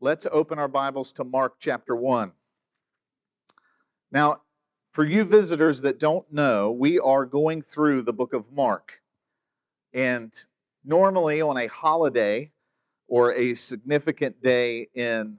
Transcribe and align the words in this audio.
let's 0.00 0.26
open 0.30 0.58
our 0.60 0.68
Bibles 0.68 1.10
to 1.12 1.24
Mark 1.24 1.54
chapter 1.58 1.96
1. 1.96 2.30
Now, 4.12 4.42
for 4.92 5.04
you 5.04 5.24
visitors 5.24 5.80
that 5.80 5.98
don't 5.98 6.30
know, 6.32 6.70
we 6.70 7.00
are 7.00 7.26
going 7.26 7.62
through 7.62 8.02
the 8.02 8.12
book 8.12 8.32
of 8.32 8.44
Mark. 8.52 8.92
And 9.92 10.32
normally 10.84 11.40
on 11.40 11.56
a 11.56 11.66
holiday 11.66 12.52
or 13.08 13.34
a 13.34 13.56
significant 13.56 14.40
day 14.40 14.88
in 14.94 15.38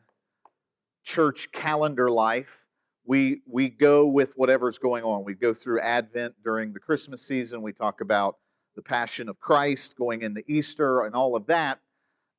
church 1.04 1.50
calendar 1.54 2.12
life, 2.12 2.66
we, 3.06 3.42
we 3.48 3.70
go 3.70 4.08
with 4.08 4.34
whatever's 4.36 4.78
going 4.78 5.04
on. 5.06 5.24
We 5.24 5.36
go 5.36 5.54
through 5.54 5.80
Advent 5.80 6.36
during 6.44 6.74
the 6.74 6.80
Christmas 6.80 7.26
season. 7.26 7.62
We 7.62 7.72
talk 7.72 8.02
about 8.02 8.38
the 8.76 8.82
Passion 8.82 9.30
of 9.30 9.40
Christ 9.40 9.96
going 9.96 10.22
into 10.22 10.44
Easter 10.52 11.06
and 11.06 11.16
all 11.16 11.38
of 11.38 11.48
that. 11.48 11.80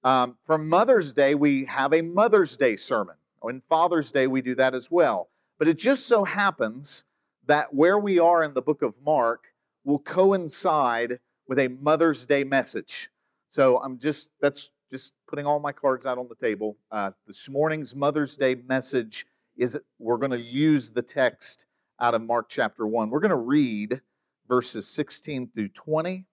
Um, 0.03 0.37
for 0.47 0.57
Mother's 0.57 1.13
Day, 1.13 1.35
we 1.35 1.67
have 1.67 1.93
a 1.93 2.01
Mother's 2.01 2.57
Day 2.57 2.77
sermon. 2.77 3.17
On 3.43 3.63
Father's 3.69 4.11
Day, 4.11 4.27
we 4.27 4.41
do 4.41 4.55
that 4.55 4.75
as 4.75 4.91
well. 4.91 5.29
But 5.59 5.69
it 5.69 5.79
just 5.79 6.07
so 6.07 6.25
happens 6.25 7.05
that 7.47 7.75
where 7.75 7.99
we 7.99 8.19
are 8.19 8.43
in 8.43 8.55
the 8.55 8.63
book 8.63 8.83
of 8.83 8.95
Mark 9.05 9.45
will 9.85 9.99
coincide 9.99 11.19
with 11.47 11.59
a 11.59 11.69
Mother's 11.69 12.25
Day 12.25 12.45
message. 12.45 13.11
So 13.51 13.79
I'm 13.79 13.99
just, 13.99 14.31
that's 14.41 14.71
just 14.91 15.13
putting 15.29 15.45
all 15.45 15.61
my 15.61 15.73
cards 15.73 16.07
out 16.07 16.17
on 16.17 16.29
the 16.29 16.35
table. 16.35 16.79
Uh, 16.91 17.11
this 17.27 17.49
morning's 17.49 17.95
Mother's 17.95 18.37
Day 18.37 18.55
message 18.55 19.27
is 19.57 19.77
we're 19.99 20.17
going 20.17 20.31
to 20.31 20.41
use 20.41 20.91
the 20.91 21.03
text 21.03 21.67
out 22.01 22.15
of 22.15 22.23
Mark 22.23 22.49
chapter 22.49 22.87
1. 22.87 23.11
We're 23.11 23.21
going 23.21 23.31
to 23.31 23.37
read 23.37 24.01
verses 24.49 24.87
16 24.89 25.51
through 25.55 25.69
20. 25.69 26.25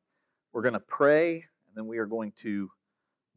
We're 0.53 0.61
going 0.61 0.73
to 0.73 0.79
pray, 0.79 1.33
and 1.33 1.75
then 1.75 1.87
we 1.87 1.97
are 1.97 2.05
going 2.05 2.31
to 2.43 2.69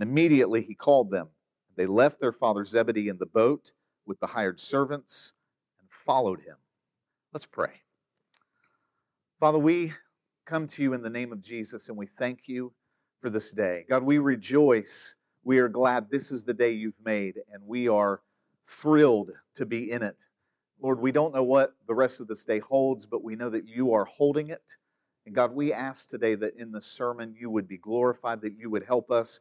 And 0.00 0.08
immediately 0.08 0.62
he 0.62 0.74
called 0.74 1.10
them. 1.10 1.28
They 1.76 1.86
left 1.86 2.20
their 2.20 2.32
father 2.32 2.64
Zebedee 2.64 3.08
in 3.08 3.18
the 3.18 3.26
boat 3.26 3.70
with 4.06 4.18
the 4.18 4.26
hired 4.26 4.58
servants 4.58 5.32
and 5.78 5.88
followed 6.06 6.40
him. 6.40 6.56
Let's 7.34 7.46
pray. 7.46 7.72
Father, 9.38 9.58
we 9.58 9.92
come 10.46 10.66
to 10.68 10.82
you 10.82 10.94
in 10.94 11.02
the 11.02 11.10
name 11.10 11.32
of 11.32 11.42
Jesus 11.42 11.88
and 11.88 11.98
we 11.98 12.08
thank 12.18 12.40
you 12.46 12.72
for 13.20 13.28
this 13.28 13.52
day. 13.52 13.84
God, 13.88 14.02
we 14.02 14.18
rejoice. 14.18 15.14
We 15.44 15.58
are 15.58 15.68
glad 15.68 16.10
this 16.10 16.32
is 16.32 16.44
the 16.44 16.54
day 16.54 16.72
you've 16.72 16.94
made 17.04 17.36
and 17.52 17.62
we 17.66 17.86
are 17.86 18.22
thrilled 18.80 19.32
to 19.56 19.66
be 19.66 19.90
in 19.90 20.02
it. 20.02 20.16
Lord, 20.80 20.98
we 20.98 21.12
don't 21.12 21.34
know 21.34 21.42
what 21.42 21.74
the 21.86 21.94
rest 21.94 22.20
of 22.20 22.26
this 22.26 22.44
day 22.44 22.58
holds, 22.58 23.04
but 23.04 23.22
we 23.22 23.36
know 23.36 23.50
that 23.50 23.68
you 23.68 23.92
are 23.92 24.06
holding 24.06 24.48
it. 24.48 24.62
And 25.26 25.34
God, 25.34 25.54
we 25.54 25.74
ask 25.74 26.08
today 26.08 26.34
that 26.36 26.56
in 26.56 26.72
the 26.72 26.80
sermon 26.80 27.36
you 27.38 27.50
would 27.50 27.68
be 27.68 27.76
glorified, 27.76 28.40
that 28.40 28.58
you 28.58 28.70
would 28.70 28.84
help 28.84 29.10
us 29.10 29.40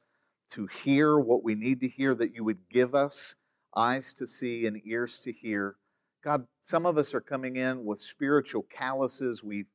to 0.52 0.67
hear 0.83 1.19
what 1.19 1.44
we 1.44 1.55
need 1.55 1.80
to 1.81 1.88
hear, 1.88 2.16
that 2.16 2.33
you 2.33 2.44
would 2.44 2.59
give 2.69 2.95
us 2.95 3.36
eyes 3.75 4.14
to 4.16 4.28
see 4.28 4.66
and 4.66 4.81
ears 4.86 5.19
to 5.19 5.31
hear. 5.31 5.75
God, 6.23 6.45
some 6.64 6.86
of 6.86 6.97
us 6.97 7.14
are 7.14 7.22
coming 7.22 7.58
in 7.58 7.86
with 7.86 8.02
spiritual 8.02 8.64
calluses. 8.64 9.44
We've 9.44 9.67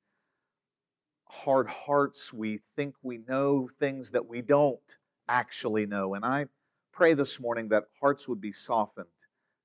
hard 1.27 1.69
hearts. 1.69 2.33
We 2.33 2.61
think 2.77 2.95
we 3.03 3.19
know 3.29 3.69
things 3.81 4.11
that 4.11 4.27
we 4.27 4.43
don't 4.43 4.79
actually 5.29 5.87
know. 5.87 6.15
And 6.15 6.25
I 6.25 6.47
pray 6.93 7.15
this 7.15 7.41
morning 7.41 7.69
that 7.69 7.85
hearts 8.01 8.29
would 8.29 8.41
be 8.41 8.53
softened 8.53 9.07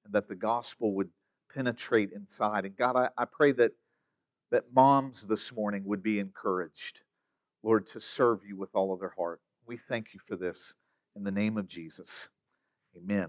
and 0.06 0.14
that 0.14 0.28
the 0.28 0.36
gospel 0.36 0.94
would 0.96 1.10
penetrate 1.54 2.12
inside. 2.14 2.66
And 2.66 2.76
God, 2.78 2.96
I, 2.96 3.10
I 3.18 3.26
pray 3.26 3.52
that, 3.54 3.72
that 4.52 4.66
moms 4.74 5.26
this 5.28 5.52
morning 5.52 5.84
would 5.86 6.02
be 6.02 6.20
encouraged, 6.20 7.02
Lord, 7.64 7.88
to 7.88 8.00
serve 8.00 8.40
you 8.48 8.58
with 8.58 8.70
all 8.74 8.94
of 8.94 9.00
their 9.00 9.14
heart. 9.18 9.42
We 9.68 9.78
thank 9.78 10.14
you 10.14 10.20
for 10.28 10.36
this 10.36 10.74
in 11.16 11.24
the 11.24 11.32
name 11.32 11.58
of 11.58 11.68
Jesus. 11.68 12.30
Amen. 12.98 13.28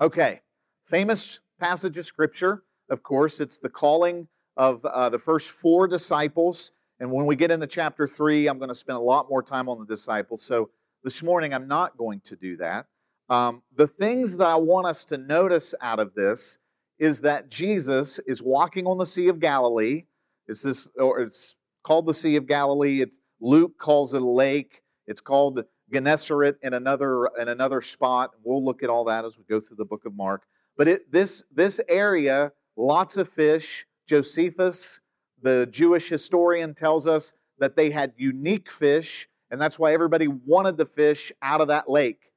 Okay, 0.00 0.40
famous 0.86 1.40
passage 1.58 1.98
of 1.98 2.06
Scripture, 2.06 2.62
of 2.90 3.02
course, 3.02 3.40
it's 3.40 3.58
the 3.58 3.68
calling 3.68 4.28
of 4.56 4.84
uh, 4.84 5.08
the 5.08 5.18
first 5.18 5.50
four 5.50 5.86
disciples. 5.86 6.72
And 7.00 7.10
when 7.12 7.26
we 7.26 7.36
get 7.36 7.50
into 7.50 7.66
chapter 7.66 8.08
three, 8.08 8.48
I'm 8.48 8.58
going 8.58 8.70
to 8.70 8.74
spend 8.74 8.96
a 8.96 9.00
lot 9.00 9.28
more 9.28 9.42
time 9.42 9.68
on 9.68 9.78
the 9.78 9.86
disciples. 9.86 10.42
So 10.42 10.70
this 11.04 11.22
morning, 11.22 11.54
I'm 11.54 11.68
not 11.68 11.96
going 11.96 12.20
to 12.24 12.36
do 12.36 12.56
that. 12.56 12.86
Um, 13.28 13.62
the 13.76 13.86
things 13.86 14.36
that 14.36 14.46
I 14.46 14.56
want 14.56 14.86
us 14.86 15.04
to 15.06 15.18
notice 15.18 15.74
out 15.80 16.00
of 16.00 16.14
this 16.14 16.58
is 16.98 17.20
that 17.20 17.50
Jesus 17.50 18.18
is 18.26 18.42
walking 18.42 18.86
on 18.86 18.98
the 18.98 19.06
Sea 19.06 19.28
of 19.28 19.38
Galilee. 19.38 20.04
It's 20.48 20.62
this, 20.62 20.88
or 20.98 21.20
it's 21.20 21.54
called 21.84 22.06
the 22.06 22.14
Sea 22.14 22.36
of 22.36 22.46
Galilee. 22.46 23.02
It's 23.02 23.16
Luke 23.40 23.78
calls 23.78 24.14
it 24.14 24.22
a 24.22 24.28
lake. 24.28 24.82
It's 25.06 25.20
called 25.20 25.64
Gennesaret 25.92 26.56
in 26.62 26.74
another 26.74 27.26
in 27.40 27.48
another 27.48 27.80
spot. 27.82 28.32
We'll 28.42 28.64
look 28.64 28.82
at 28.82 28.90
all 28.90 29.04
that 29.04 29.24
as 29.24 29.36
we 29.36 29.44
go 29.44 29.60
through 29.60 29.76
the 29.76 29.84
book 29.84 30.04
of 30.04 30.14
Mark. 30.14 30.42
But 30.76 30.88
it, 30.88 31.12
this 31.12 31.42
this 31.54 31.80
area, 31.88 32.52
lots 32.76 33.16
of 33.16 33.28
fish. 33.28 33.86
Josephus, 34.06 35.00
the 35.42 35.66
Jewish 35.70 36.08
historian, 36.08 36.74
tells 36.74 37.06
us 37.06 37.34
that 37.58 37.76
they 37.76 37.90
had 37.90 38.12
unique 38.16 38.70
fish, 38.70 39.28
and 39.50 39.60
that's 39.60 39.78
why 39.78 39.92
everybody 39.92 40.28
wanted 40.28 40.76
the 40.76 40.86
fish 40.86 41.30
out 41.42 41.60
of 41.60 41.68
that 41.68 41.90
lake 41.90 42.32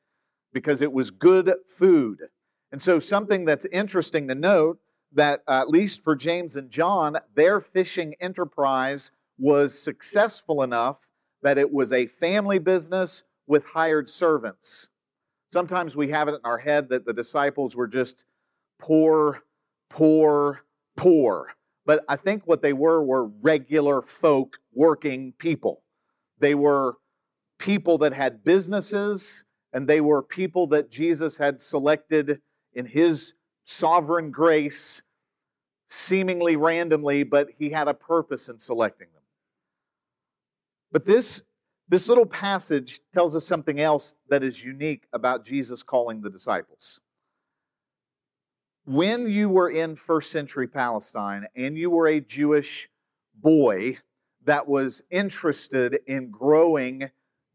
because 0.53 0.81
it 0.81 0.91
was 0.91 1.11
good 1.11 1.53
food. 1.77 2.19
And 2.71 2.81
so, 2.81 2.99
something 2.99 3.45
that's 3.45 3.65
interesting 3.65 4.27
to 4.27 4.35
note 4.35 4.79
that 5.13 5.43
at 5.47 5.69
least 5.69 6.03
for 6.03 6.15
James 6.15 6.55
and 6.55 6.69
John, 6.69 7.17
their 7.35 7.59
fishing 7.59 8.15
enterprise 8.21 9.11
was 9.37 9.77
successful 9.77 10.63
enough 10.63 10.97
that 11.41 11.57
it 11.57 11.71
was 11.71 11.91
a 11.91 12.05
family 12.05 12.59
business 12.59 13.23
with 13.51 13.65
hired 13.65 14.09
servants. 14.09 14.87
Sometimes 15.51 15.93
we 15.93 16.07
have 16.07 16.29
it 16.29 16.35
in 16.35 16.39
our 16.45 16.57
head 16.57 16.87
that 16.87 17.05
the 17.05 17.11
disciples 17.11 17.75
were 17.75 17.85
just 17.85 18.23
poor, 18.79 19.43
poor, 19.89 20.61
poor. 20.95 21.49
But 21.85 22.05
I 22.07 22.15
think 22.15 22.43
what 22.45 22.61
they 22.61 22.71
were 22.71 23.03
were 23.03 23.25
regular 23.41 24.03
folk, 24.03 24.55
working 24.73 25.33
people. 25.37 25.83
They 26.39 26.55
were 26.55 26.93
people 27.59 27.97
that 27.97 28.13
had 28.13 28.41
businesses, 28.45 29.43
and 29.73 29.85
they 29.85 29.99
were 29.99 30.23
people 30.23 30.67
that 30.67 30.89
Jesus 30.89 31.35
had 31.35 31.59
selected 31.59 32.39
in 32.73 32.85
his 32.85 33.33
sovereign 33.65 34.31
grace, 34.31 35.01
seemingly 35.89 36.55
randomly, 36.55 37.23
but 37.23 37.49
he 37.59 37.69
had 37.69 37.89
a 37.89 37.93
purpose 37.93 38.47
in 38.47 38.57
selecting 38.57 39.09
them. 39.13 39.23
But 40.93 41.05
this 41.05 41.41
this 41.91 42.07
little 42.07 42.25
passage 42.25 43.01
tells 43.13 43.35
us 43.35 43.45
something 43.45 43.81
else 43.81 44.13
that 44.29 44.43
is 44.43 44.63
unique 44.63 45.03
about 45.11 45.45
Jesus 45.45 45.83
calling 45.83 46.21
the 46.21 46.29
disciples. 46.29 47.01
When 48.85 49.29
you 49.29 49.49
were 49.49 49.69
in 49.69 49.97
first 49.97 50.31
century 50.31 50.69
Palestine 50.69 51.45
and 51.53 51.77
you 51.77 51.89
were 51.89 52.07
a 52.07 52.21
Jewish 52.21 52.89
boy 53.35 53.97
that 54.45 54.65
was 54.65 55.01
interested 55.11 55.99
in 56.07 56.31
growing 56.31 57.11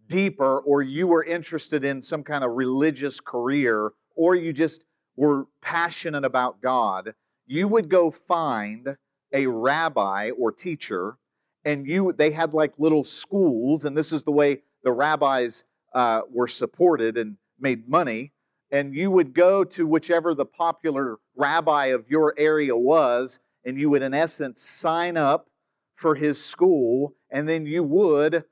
deeper, 0.06 0.58
or 0.60 0.82
you 0.82 1.06
were 1.06 1.24
interested 1.24 1.82
in 1.82 2.02
some 2.02 2.22
kind 2.22 2.44
of 2.44 2.52
religious 2.52 3.18
career, 3.18 3.92
or 4.16 4.34
you 4.34 4.52
just 4.52 4.84
were 5.16 5.46
passionate 5.62 6.26
about 6.26 6.60
God, 6.60 7.14
you 7.46 7.68
would 7.68 7.88
go 7.88 8.10
find 8.10 8.98
a 9.32 9.46
rabbi 9.46 10.30
or 10.38 10.52
teacher 10.52 11.16
and 11.66 11.86
you 11.86 12.14
they 12.16 12.30
had 12.30 12.54
like 12.54 12.72
little 12.78 13.04
schools, 13.04 13.84
and 13.84 13.94
this 13.94 14.12
is 14.12 14.22
the 14.22 14.30
way 14.30 14.62
the 14.84 14.92
rabbis 14.92 15.64
uh, 15.94 16.22
were 16.32 16.48
supported 16.48 17.18
and 17.18 17.36
made 17.60 17.88
money. 17.88 18.32
And 18.70 18.94
you 18.94 19.10
would 19.10 19.34
go 19.34 19.64
to 19.64 19.86
whichever 19.86 20.34
the 20.34 20.46
popular 20.46 21.18
rabbi 21.36 21.86
of 21.86 22.08
your 22.08 22.34
area 22.38 22.74
was, 22.74 23.38
and 23.64 23.78
you 23.78 23.90
would, 23.90 24.02
in 24.02 24.14
essence, 24.14 24.62
sign 24.62 25.16
up 25.16 25.48
for 25.96 26.14
his 26.14 26.42
school, 26.42 27.14
and 27.30 27.48
then 27.48 27.66
you 27.66 27.82
would 27.82 28.44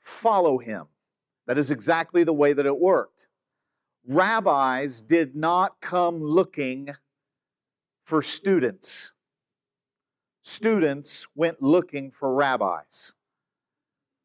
follow 0.00 0.58
him. 0.58 0.86
That 1.46 1.58
is 1.58 1.70
exactly 1.70 2.24
the 2.24 2.32
way 2.32 2.52
that 2.52 2.66
it 2.66 2.78
worked. 2.78 3.28
Rabbis 4.08 5.02
did 5.02 5.34
not 5.34 5.80
come 5.80 6.22
looking 6.22 6.90
for 8.04 8.22
students 8.22 9.12
students 10.46 11.26
went 11.34 11.60
looking 11.60 12.12
for 12.12 12.32
rabbis. 12.32 13.12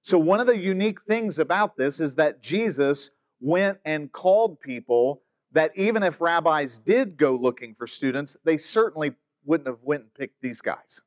So, 0.03 0.17
one 0.17 0.39
of 0.39 0.47
the 0.47 0.57
unique 0.57 1.01
things 1.07 1.39
about 1.39 1.75
this 1.75 1.99
is 1.99 2.15
that 2.15 2.41
Jesus 2.41 3.09
went 3.39 3.79
and 3.85 4.11
called 4.11 4.59
people 4.59 5.21
that 5.51 5.71
even 5.75 6.03
if 6.03 6.21
rabbis 6.21 6.77
did 6.77 7.17
go 7.17 7.35
looking 7.35 7.75
for 7.75 7.87
students, 7.87 8.37
they 8.43 8.57
certainly 8.57 9.11
wouldn't 9.45 9.67
have 9.67 9.83
went 9.83 10.03
and 10.03 10.13
picked 10.13 10.41
these 10.41 10.61
guys. 10.61 11.01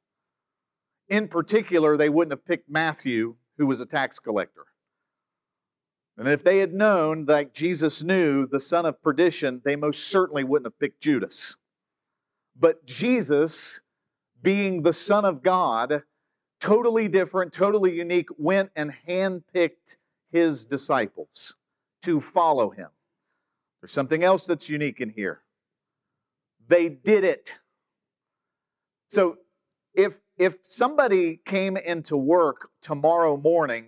In 1.08 1.28
particular, 1.28 1.96
they 1.96 2.08
wouldn't 2.08 2.32
have 2.32 2.44
picked 2.44 2.68
Matthew, 2.68 3.36
who 3.56 3.66
was 3.66 3.80
a 3.80 3.86
tax 3.86 4.18
collector. 4.18 4.66
And 6.18 6.28
if 6.28 6.44
they 6.44 6.58
had 6.58 6.74
known, 6.74 7.24
like 7.26 7.52
Jesus 7.52 8.02
knew, 8.02 8.46
the 8.46 8.60
son 8.60 8.84
of 8.84 9.02
perdition, 9.02 9.62
they 9.64 9.76
most 9.76 10.08
certainly 10.08 10.44
wouldn't 10.44 10.66
have 10.66 10.78
picked 10.78 11.00
Judas. 11.00 11.56
But 12.56 12.84
Jesus, 12.86 13.80
being 14.44 14.82
the 14.82 14.92
Son 14.92 15.24
of 15.24 15.42
God, 15.42 16.02
totally 16.60 17.08
different, 17.08 17.52
totally 17.52 17.92
unique, 17.92 18.28
went 18.38 18.70
and 18.76 18.92
handpicked 19.08 19.96
his 20.30 20.64
disciples 20.64 21.54
to 22.02 22.20
follow 22.20 22.70
him. 22.70 22.88
There's 23.80 23.92
something 23.92 24.22
else 24.22 24.44
that's 24.44 24.68
unique 24.68 25.00
in 25.00 25.08
here. 25.08 25.40
They 26.68 26.88
did 26.90 27.24
it. 27.24 27.52
So 29.10 29.38
if 29.94 30.14
if 30.36 30.54
somebody 30.68 31.40
came 31.46 31.76
into 31.76 32.16
work 32.16 32.68
tomorrow 32.82 33.36
morning 33.36 33.86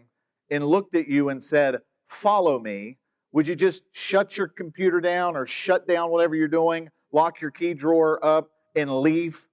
and 0.50 0.64
looked 0.64 0.94
at 0.94 1.08
you 1.08 1.30
and 1.30 1.42
said, 1.42 1.80
"Follow 2.08 2.58
me," 2.60 2.98
would 3.32 3.48
you 3.48 3.56
just 3.56 3.82
shut 3.92 4.36
your 4.36 4.48
computer 4.48 5.00
down 5.00 5.36
or 5.36 5.46
shut 5.46 5.88
down 5.88 6.10
whatever 6.10 6.34
you're 6.34 6.48
doing, 6.48 6.88
lock 7.12 7.40
your 7.40 7.50
key 7.50 7.74
drawer 7.74 8.24
up 8.24 8.50
and 8.76 9.00
leave? 9.00 9.46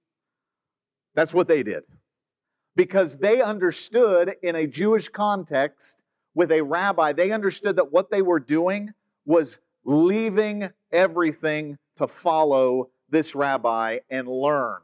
That's 1.14 1.32
what 1.32 1.48
they 1.48 1.62
did. 1.62 1.82
Because 2.76 3.16
they 3.16 3.40
understood 3.40 4.34
in 4.42 4.56
a 4.56 4.66
Jewish 4.66 5.08
context 5.08 5.98
with 6.34 6.50
a 6.50 6.60
rabbi, 6.60 7.12
they 7.12 7.30
understood 7.30 7.76
that 7.76 7.92
what 7.92 8.10
they 8.10 8.22
were 8.22 8.40
doing 8.40 8.92
was 9.24 9.56
leaving 9.84 10.70
everything 10.92 11.78
to 11.96 12.08
follow 12.08 12.90
this 13.10 13.34
rabbi 13.34 13.98
and 14.10 14.26
learn. 14.26 14.80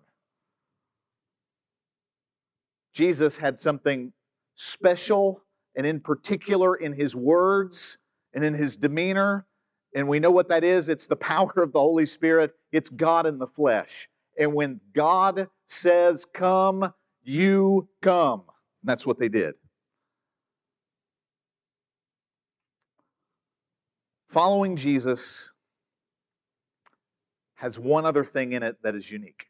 Jesus 2.93 3.37
had 3.37 3.59
something 3.59 4.13
special 4.55 5.43
and 5.75 5.87
in 5.87 6.01
particular 6.01 6.77
in 6.77 6.93
his 6.93 7.15
words 7.15 7.99
and 8.35 8.45
in 8.45 8.55
his 8.55 8.77
demeanor. 8.77 9.47
And 9.95 10.07
we 10.09 10.21
know 10.21 10.31
what 10.31 10.49
that 10.49 10.65
is 10.65 10.89
it's 10.89 11.07
the 11.07 11.17
power 11.17 11.53
of 11.57 11.73
the 11.73 11.81
Holy 11.81 12.07
Spirit, 12.07 12.55
it's 12.73 12.89
God 12.89 13.27
in 13.27 13.39
the 13.39 13.47
flesh. 13.47 14.09
And 14.41 14.55
when 14.55 14.81
God 14.95 15.49
says, 15.69 16.27
Come, 16.35 16.93
you 17.23 17.89
come. 18.01 18.41
And 18.83 18.89
that's 18.89 19.07
what 19.07 19.19
they 19.19 19.29
did. 19.29 19.55
Following 24.31 24.77
Jesus 24.77 25.51
has 27.57 27.79
one 27.79 28.07
other 28.07 28.25
thing 28.25 28.53
in 28.53 28.63
it 28.63 28.79
that 28.83 28.95
is 28.95 29.11
unique. 29.11 29.45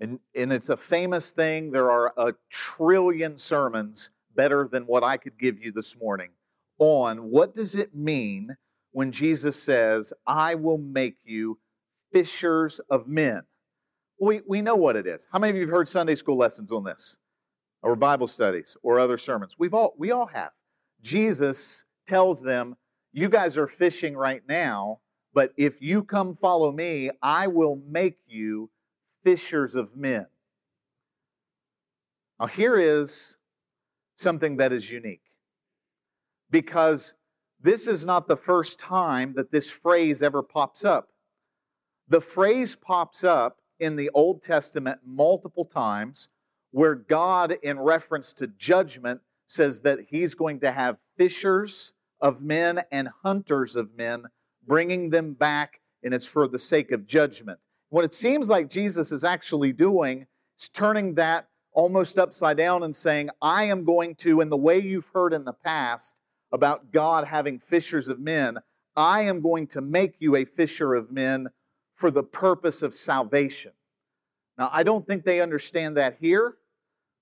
And, 0.00 0.18
and 0.34 0.52
it's 0.52 0.70
a 0.70 0.76
famous 0.76 1.30
thing. 1.30 1.70
There 1.70 1.90
are 1.90 2.14
a 2.16 2.32
trillion 2.48 3.36
sermons 3.36 4.08
better 4.34 4.68
than 4.72 4.84
what 4.84 5.04
I 5.04 5.18
could 5.18 5.38
give 5.38 5.58
you 5.58 5.70
this 5.72 5.96
morning 6.00 6.30
on 6.78 7.30
what 7.30 7.54
does 7.54 7.74
it 7.74 7.94
mean 7.94 8.56
when 8.92 9.12
Jesus 9.12 9.60
says, 9.60 10.14
I 10.26 10.54
will 10.54 10.78
make 10.78 11.16
you 11.24 11.58
fishers 12.12 12.80
of 12.88 13.06
men. 13.06 13.42
We, 14.20 14.40
we 14.46 14.62
know 14.62 14.76
what 14.76 14.96
it 14.96 15.06
is. 15.06 15.26
How 15.32 15.38
many 15.38 15.50
of 15.50 15.56
you 15.56 15.62
have 15.62 15.70
heard 15.70 15.88
Sunday 15.88 16.14
school 16.14 16.36
lessons 16.36 16.72
on 16.72 16.84
this? 16.84 17.16
Or 17.82 17.94
Bible 17.94 18.26
studies 18.26 18.76
or 18.82 18.98
other 18.98 19.16
sermons? 19.16 19.54
We've 19.58 19.74
all 19.74 19.94
we 19.96 20.10
all 20.10 20.26
have. 20.26 20.50
Jesus 21.02 21.84
tells 22.08 22.40
them, 22.40 22.76
You 23.12 23.28
guys 23.28 23.56
are 23.56 23.68
fishing 23.68 24.16
right 24.16 24.42
now, 24.48 24.98
but 25.32 25.52
if 25.56 25.80
you 25.80 26.02
come 26.02 26.36
follow 26.40 26.72
me, 26.72 27.10
I 27.22 27.46
will 27.46 27.80
make 27.88 28.18
you 28.26 28.68
fishers 29.22 29.76
of 29.76 29.96
men. 29.96 30.26
Now, 32.40 32.46
here 32.46 32.76
is 32.76 33.36
something 34.16 34.56
that 34.56 34.72
is 34.72 34.90
unique 34.90 35.22
because 36.50 37.14
this 37.60 37.86
is 37.86 38.04
not 38.04 38.26
the 38.26 38.36
first 38.36 38.80
time 38.80 39.34
that 39.36 39.52
this 39.52 39.70
phrase 39.70 40.22
ever 40.22 40.42
pops 40.42 40.84
up. 40.84 41.08
The 42.08 42.20
phrase 42.20 42.74
pops 42.74 43.22
up 43.22 43.58
in 43.80 43.96
the 43.96 44.10
Old 44.14 44.42
Testament 44.42 45.00
multiple 45.04 45.64
times 45.64 46.28
where 46.70 46.94
God, 46.94 47.56
in 47.62 47.78
reference 47.78 48.32
to 48.34 48.46
judgment, 48.46 49.20
says 49.46 49.80
that 49.80 50.00
he's 50.08 50.34
going 50.34 50.60
to 50.60 50.70
have 50.70 50.98
fishers 51.16 51.92
of 52.20 52.42
men 52.42 52.82
and 52.92 53.08
hunters 53.22 53.76
of 53.76 53.94
men, 53.96 54.24
bringing 54.66 55.08
them 55.08 55.32
back, 55.32 55.80
and 56.02 56.12
it's 56.12 56.26
for 56.26 56.46
the 56.46 56.58
sake 56.58 56.92
of 56.92 57.06
judgment. 57.06 57.58
What 57.90 58.04
it 58.04 58.12
seems 58.12 58.50
like 58.50 58.68
Jesus 58.68 59.12
is 59.12 59.24
actually 59.24 59.72
doing 59.72 60.26
is 60.60 60.68
turning 60.68 61.14
that 61.14 61.48
almost 61.72 62.18
upside 62.18 62.56
down 62.56 62.82
and 62.82 62.94
saying, 62.94 63.30
I 63.40 63.64
am 63.64 63.84
going 63.84 64.16
to, 64.16 64.40
in 64.40 64.50
the 64.50 64.56
way 64.56 64.80
you've 64.80 65.08
heard 65.14 65.32
in 65.32 65.44
the 65.44 65.52
past 65.52 66.14
about 66.52 66.92
God 66.92 67.24
having 67.26 67.60
fishers 67.60 68.08
of 68.08 68.18
men, 68.18 68.58
I 68.96 69.22
am 69.22 69.40
going 69.40 69.68
to 69.68 69.80
make 69.80 70.16
you 70.18 70.36
a 70.36 70.44
fisher 70.44 70.94
of 70.94 71.10
men 71.10 71.48
for 71.98 72.10
the 72.10 72.22
purpose 72.22 72.82
of 72.82 72.94
salvation. 72.94 73.72
Now, 74.56 74.70
I 74.72 74.84
don't 74.84 75.06
think 75.06 75.24
they 75.24 75.40
understand 75.40 75.96
that 75.96 76.16
here, 76.20 76.54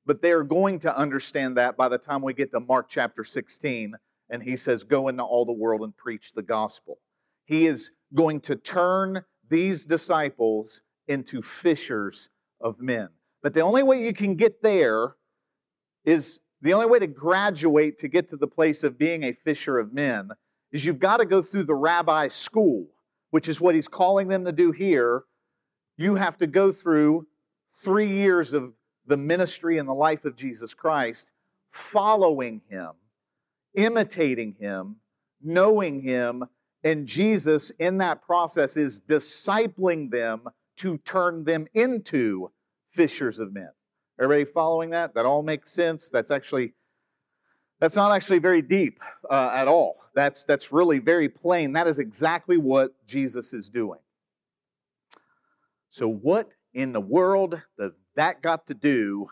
but 0.04 0.22
they 0.22 0.32
are 0.32 0.44
going 0.44 0.78
to 0.80 0.96
understand 0.96 1.56
that 1.56 1.76
by 1.76 1.88
the 1.88 1.98
time 1.98 2.22
we 2.22 2.34
get 2.34 2.52
to 2.52 2.60
Mark 2.60 2.88
chapter 2.88 3.24
16 3.24 3.94
and 4.30 4.42
he 4.42 4.56
says, 4.56 4.84
Go 4.84 5.08
into 5.08 5.22
all 5.22 5.44
the 5.46 5.52
world 5.52 5.80
and 5.80 5.96
preach 5.96 6.32
the 6.34 6.42
gospel. 6.42 6.98
He 7.46 7.66
is 7.66 7.90
going 8.14 8.40
to 8.42 8.56
turn 8.56 9.24
these 9.48 9.84
disciples 9.84 10.82
into 11.08 11.42
fishers 11.42 12.28
of 12.60 12.78
men. 12.78 13.08
But 13.42 13.54
the 13.54 13.60
only 13.60 13.82
way 13.82 14.04
you 14.04 14.12
can 14.12 14.36
get 14.36 14.62
there 14.62 15.14
is 16.04 16.40
the 16.60 16.74
only 16.74 16.86
way 16.86 16.98
to 16.98 17.06
graduate 17.06 17.98
to 18.00 18.08
get 18.08 18.28
to 18.30 18.36
the 18.36 18.46
place 18.46 18.82
of 18.82 18.98
being 18.98 19.24
a 19.24 19.32
fisher 19.32 19.78
of 19.78 19.94
men 19.94 20.30
is 20.72 20.84
you've 20.84 20.98
got 20.98 21.18
to 21.18 21.24
go 21.24 21.42
through 21.42 21.64
the 21.64 21.74
rabbi 21.74 22.28
school, 22.28 22.88
which 23.36 23.48
is 23.48 23.60
what 23.60 23.74
he's 23.74 23.86
calling 23.86 24.28
them 24.28 24.46
to 24.46 24.50
do 24.50 24.72
here. 24.72 25.22
You 25.98 26.14
have 26.14 26.38
to 26.38 26.46
go 26.46 26.72
through 26.72 27.26
three 27.84 28.08
years 28.08 28.54
of 28.54 28.72
the 29.06 29.18
ministry 29.18 29.76
and 29.76 29.86
the 29.86 29.92
life 29.92 30.24
of 30.24 30.36
Jesus 30.36 30.72
Christ, 30.72 31.30
following 31.70 32.62
him, 32.70 32.92
imitating 33.74 34.56
him, 34.58 34.96
knowing 35.42 36.00
him, 36.00 36.44
and 36.82 37.06
Jesus, 37.06 37.70
in 37.78 37.98
that 37.98 38.22
process, 38.22 38.74
is 38.78 39.02
discipling 39.02 40.10
them 40.10 40.44
to 40.78 40.96
turn 41.04 41.44
them 41.44 41.66
into 41.74 42.50
fishers 42.92 43.38
of 43.38 43.52
men. 43.52 43.68
Everybody 44.18 44.50
following 44.50 44.88
that? 44.90 45.12
That 45.12 45.26
all 45.26 45.42
makes 45.42 45.72
sense. 45.72 46.08
That's 46.08 46.30
actually 46.30 46.72
that's 47.80 47.94
not 47.94 48.12
actually 48.12 48.38
very 48.38 48.62
deep 48.62 49.00
uh, 49.30 49.52
at 49.54 49.68
all. 49.68 49.96
That's 50.14 50.44
that's 50.44 50.72
really 50.72 50.98
very 50.98 51.28
plain. 51.28 51.72
That 51.72 51.86
is 51.86 51.98
exactly 51.98 52.56
what 52.56 52.92
Jesus 53.06 53.52
is 53.52 53.68
doing. 53.68 54.00
So 55.90 56.08
what 56.08 56.48
in 56.74 56.92
the 56.92 57.00
world 57.00 57.60
does 57.78 57.92
that 58.16 58.42
got 58.42 58.66
to 58.68 58.74
do 58.74 59.28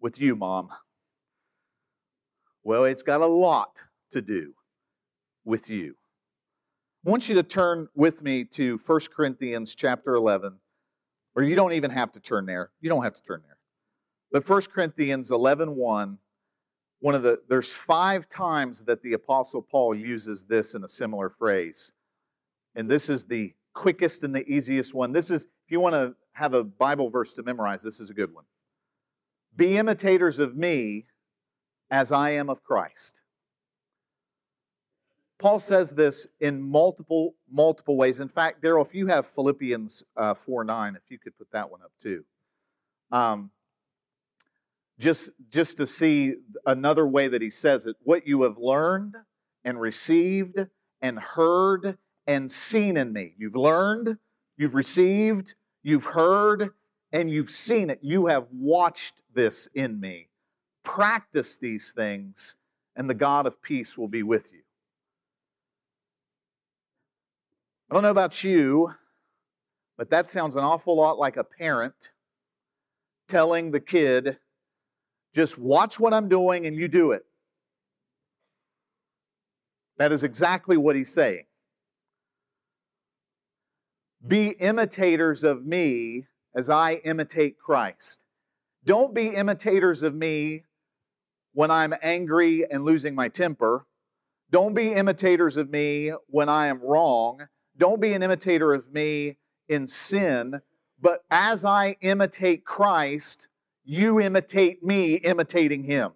with 0.00 0.20
you, 0.20 0.36
mom? 0.36 0.68
Well, 2.62 2.84
it's 2.84 3.02
got 3.02 3.20
a 3.20 3.26
lot 3.26 3.80
to 4.12 4.20
do 4.20 4.54
with 5.44 5.68
you. 5.68 5.94
I 7.06 7.10
want 7.10 7.28
you 7.28 7.34
to 7.36 7.42
turn 7.42 7.88
with 7.94 8.22
me 8.22 8.44
to 8.44 8.78
1 8.86 9.00
Corinthians 9.16 9.74
chapter 9.74 10.14
11, 10.16 10.52
or 11.34 11.42
you 11.42 11.56
don't 11.56 11.72
even 11.72 11.90
have 11.90 12.12
to 12.12 12.20
turn 12.20 12.44
there. 12.44 12.70
You 12.80 12.90
don't 12.90 13.02
have 13.02 13.14
to 13.14 13.22
turn 13.22 13.42
there. 13.46 13.56
But 14.32 14.48
1 14.48 14.62
Corinthians 14.72 15.30
11 15.30 15.74
1, 15.74 16.18
one 17.00 17.14
of 17.14 17.22
the, 17.22 17.40
there's 17.48 17.72
five 17.72 18.28
times 18.28 18.82
that 18.82 19.02
the 19.02 19.14
Apostle 19.14 19.62
Paul 19.62 19.94
uses 19.94 20.44
this 20.44 20.74
in 20.74 20.84
a 20.84 20.88
similar 20.88 21.30
phrase. 21.30 21.90
And 22.76 22.88
this 22.88 23.08
is 23.08 23.24
the 23.24 23.52
quickest 23.74 24.22
and 24.22 24.34
the 24.34 24.46
easiest 24.48 24.94
one. 24.94 25.12
This 25.12 25.30
is, 25.30 25.44
if 25.44 25.70
you 25.70 25.80
want 25.80 25.94
to 25.94 26.14
have 26.32 26.54
a 26.54 26.62
Bible 26.62 27.10
verse 27.10 27.34
to 27.34 27.42
memorize, 27.42 27.82
this 27.82 28.00
is 28.00 28.10
a 28.10 28.14
good 28.14 28.32
one. 28.32 28.44
Be 29.56 29.78
imitators 29.78 30.38
of 30.38 30.56
me 30.56 31.06
as 31.90 32.12
I 32.12 32.30
am 32.30 32.50
of 32.50 32.62
Christ. 32.62 33.20
Paul 35.38 35.58
says 35.58 35.90
this 35.90 36.26
in 36.40 36.60
multiple, 36.60 37.34
multiple 37.50 37.96
ways. 37.96 38.20
In 38.20 38.28
fact, 38.28 38.62
Daryl, 38.62 38.86
if 38.86 38.94
you 38.94 39.06
have 39.06 39.26
Philippians 39.34 40.04
uh, 40.18 40.34
4 40.34 40.64
9, 40.64 40.96
if 40.96 41.02
you 41.08 41.18
could 41.18 41.36
put 41.38 41.50
that 41.52 41.70
one 41.70 41.80
up 41.82 41.92
too. 42.00 42.24
Um, 43.10 43.50
just, 45.00 45.30
just 45.50 45.78
to 45.78 45.86
see 45.86 46.34
another 46.66 47.06
way 47.06 47.26
that 47.28 47.42
he 47.42 47.50
says 47.50 47.86
it 47.86 47.96
what 48.02 48.26
you 48.26 48.42
have 48.42 48.58
learned 48.58 49.16
and 49.64 49.80
received 49.80 50.58
and 51.00 51.18
heard 51.18 51.96
and 52.26 52.52
seen 52.52 52.96
in 52.96 53.12
me. 53.12 53.34
You've 53.38 53.56
learned, 53.56 54.16
you've 54.56 54.74
received, 54.74 55.54
you've 55.82 56.04
heard, 56.04 56.70
and 57.12 57.30
you've 57.30 57.50
seen 57.50 57.90
it. 57.90 57.98
You 58.02 58.26
have 58.26 58.46
watched 58.52 59.14
this 59.34 59.68
in 59.74 59.98
me. 59.98 60.28
Practice 60.84 61.56
these 61.56 61.92
things, 61.96 62.56
and 62.94 63.08
the 63.08 63.14
God 63.14 63.46
of 63.46 63.60
peace 63.62 63.96
will 63.96 64.08
be 64.08 64.22
with 64.22 64.52
you. 64.52 64.60
I 67.90 67.94
don't 67.94 68.02
know 68.02 68.10
about 68.10 68.44
you, 68.44 68.92
but 69.96 70.10
that 70.10 70.30
sounds 70.30 70.56
an 70.56 70.62
awful 70.62 70.96
lot 70.96 71.18
like 71.18 71.36
a 71.36 71.44
parent 71.44 72.10
telling 73.28 73.70
the 73.70 73.80
kid, 73.80 74.38
just 75.34 75.58
watch 75.58 75.98
what 75.98 76.12
I'm 76.12 76.28
doing 76.28 76.66
and 76.66 76.76
you 76.76 76.88
do 76.88 77.12
it. 77.12 77.24
That 79.98 80.12
is 80.12 80.22
exactly 80.22 80.76
what 80.76 80.96
he's 80.96 81.12
saying. 81.12 81.44
Be 84.26 84.48
imitators 84.48 85.44
of 85.44 85.64
me 85.64 86.26
as 86.54 86.68
I 86.68 86.94
imitate 87.04 87.58
Christ. 87.58 88.18
Don't 88.84 89.14
be 89.14 89.28
imitators 89.28 90.02
of 90.02 90.14
me 90.14 90.64
when 91.52 91.70
I'm 91.70 91.94
angry 92.02 92.70
and 92.70 92.84
losing 92.84 93.14
my 93.14 93.28
temper. 93.28 93.86
Don't 94.50 94.74
be 94.74 94.92
imitators 94.92 95.56
of 95.56 95.70
me 95.70 96.12
when 96.26 96.48
I 96.48 96.66
am 96.68 96.80
wrong. 96.82 97.46
Don't 97.76 98.00
be 98.00 98.12
an 98.14 98.22
imitator 98.22 98.74
of 98.74 98.90
me 98.92 99.36
in 99.68 99.86
sin. 99.86 100.60
But 101.00 101.24
as 101.30 101.64
I 101.64 101.96
imitate 102.00 102.64
Christ, 102.64 103.48
you 103.84 104.20
imitate 104.20 104.82
me 104.82 105.14
imitating 105.14 105.84
him. 105.84 106.12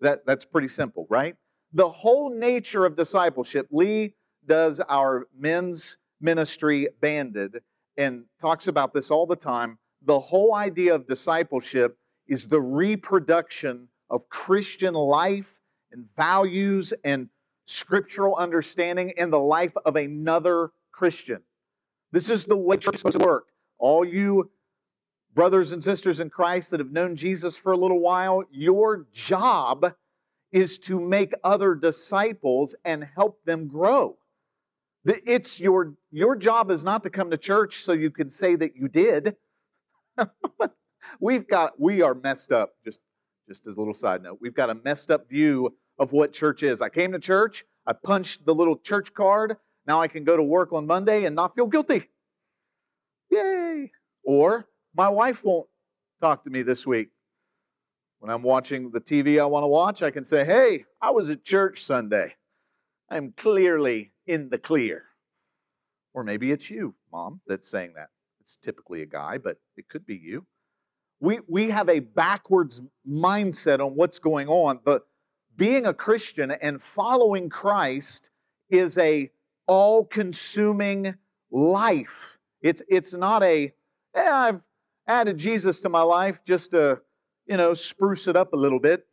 That, 0.00 0.26
that's 0.26 0.44
pretty 0.44 0.68
simple, 0.68 1.06
right? 1.08 1.36
The 1.72 1.88
whole 1.88 2.30
nature 2.30 2.84
of 2.84 2.96
discipleship, 2.96 3.68
Lee 3.70 4.14
does 4.46 4.80
our 4.88 5.28
men's 5.36 5.96
ministry 6.20 6.88
banded 7.00 7.60
and 7.96 8.24
talks 8.40 8.66
about 8.66 8.92
this 8.92 9.10
all 9.10 9.26
the 9.26 9.36
time. 9.36 9.78
The 10.04 10.18
whole 10.18 10.54
idea 10.54 10.94
of 10.94 11.06
discipleship 11.06 11.96
is 12.26 12.46
the 12.46 12.60
reproduction 12.60 13.88
of 14.10 14.28
Christian 14.28 14.94
life 14.94 15.52
and 15.92 16.06
values 16.16 16.92
and 17.04 17.28
scriptural 17.66 18.36
understanding 18.36 19.12
in 19.16 19.30
the 19.30 19.38
life 19.38 19.72
of 19.84 19.96
another 19.96 20.70
Christian. 20.90 21.40
This 22.10 22.28
is 22.28 22.44
the 22.44 22.56
way 22.56 22.76
church 22.76 22.98
supposed 22.98 23.18
to 23.18 23.24
work. 23.24 23.46
All 23.78 24.04
you 24.04 24.50
brothers 25.34 25.72
and 25.72 25.82
sisters 25.82 26.20
in 26.20 26.30
Christ 26.30 26.70
that 26.70 26.80
have 26.80 26.92
known 26.92 27.16
Jesus 27.16 27.56
for 27.56 27.72
a 27.72 27.76
little 27.76 28.00
while, 28.00 28.44
your 28.50 29.06
job 29.12 29.94
is 30.52 30.78
to 30.78 31.00
make 31.00 31.32
other 31.42 31.74
disciples 31.74 32.74
and 32.84 33.06
help 33.14 33.42
them 33.44 33.68
grow. 33.68 34.16
It's 35.04 35.58
your 35.58 35.94
your 36.12 36.36
job 36.36 36.70
is 36.70 36.84
not 36.84 37.02
to 37.02 37.10
come 37.10 37.30
to 37.30 37.36
church 37.36 37.82
so 37.82 37.92
you 37.92 38.10
can 38.10 38.30
say 38.30 38.54
that 38.54 38.76
you 38.76 38.88
did. 38.88 39.34
We've 41.20 41.48
got 41.48 41.80
we 41.80 42.02
are 42.02 42.14
messed 42.14 42.52
up. 42.52 42.74
Just 42.84 43.00
just 43.48 43.66
as 43.66 43.76
a 43.76 43.78
little 43.78 43.94
side 43.94 44.22
note, 44.22 44.38
we've 44.40 44.54
got 44.54 44.70
a 44.70 44.74
messed 44.74 45.10
up 45.10 45.28
view 45.28 45.74
of 45.98 46.12
what 46.12 46.32
church 46.32 46.62
is. 46.62 46.80
I 46.80 46.88
came 46.88 47.12
to 47.12 47.18
church, 47.18 47.64
I 47.86 47.92
punched 47.92 48.46
the 48.46 48.54
little 48.54 48.76
church 48.76 49.12
card. 49.12 49.56
Now 49.86 50.00
I 50.00 50.06
can 50.06 50.22
go 50.22 50.36
to 50.36 50.42
work 50.42 50.72
on 50.72 50.86
Monday 50.86 51.24
and 51.24 51.34
not 51.34 51.56
feel 51.56 51.66
guilty. 51.66 52.08
Yay! 53.30 53.90
Or 54.22 54.68
my 54.94 55.08
wife 55.08 55.42
won't 55.42 55.68
talk 56.20 56.44
to 56.44 56.50
me 56.50 56.62
this 56.62 56.86
week. 56.86 57.08
When 58.20 58.30
I'm 58.30 58.42
watching 58.42 58.90
the 58.90 59.00
TV 59.00 59.40
I 59.40 59.46
want 59.46 59.64
to 59.64 59.68
watch, 59.68 60.02
I 60.02 60.10
can 60.10 60.24
say, 60.24 60.44
Hey, 60.44 60.84
I 61.00 61.10
was 61.10 61.30
at 61.30 61.44
church 61.44 61.84
Sunday. 61.84 62.34
I'm 63.10 63.34
clearly 63.36 64.12
in 64.26 64.48
the 64.48 64.58
clear. 64.58 65.04
Or 66.14 66.24
maybe 66.24 66.52
it's 66.52 66.70
you, 66.70 66.94
mom, 67.10 67.40
that's 67.46 67.68
saying 67.68 67.94
that. 67.96 68.08
It's 68.40 68.58
typically 68.62 69.02
a 69.02 69.06
guy, 69.06 69.38
but 69.38 69.58
it 69.76 69.88
could 69.88 70.06
be 70.06 70.16
you. 70.16 70.46
We, 71.20 71.40
we 71.48 71.70
have 71.70 71.88
a 71.88 72.00
backwards 72.00 72.80
mindset 73.08 73.80
on 73.80 73.94
what's 73.94 74.18
going 74.18 74.48
on, 74.48 74.80
but 74.84 75.06
being 75.56 75.86
a 75.86 75.94
Christian 75.94 76.50
and 76.50 76.82
following 76.82 77.48
Christ 77.48 78.30
is 78.70 78.98
a 78.98 79.30
all-consuming 79.66 81.14
life. 81.50 82.38
It's, 82.60 82.82
it's 82.88 83.14
not 83.14 83.42
a, 83.42 83.72
eh, 84.14 84.30
I've 84.30 84.60
added 85.06 85.38
Jesus 85.38 85.80
to 85.82 85.88
my 85.88 86.02
life 86.02 86.38
just 86.46 86.70
to, 86.72 87.00
you 87.46 87.56
know, 87.56 87.74
spruce 87.74 88.28
it 88.28 88.36
up 88.36 88.52
a 88.52 88.56
little 88.56 88.80
bit. 88.80 89.06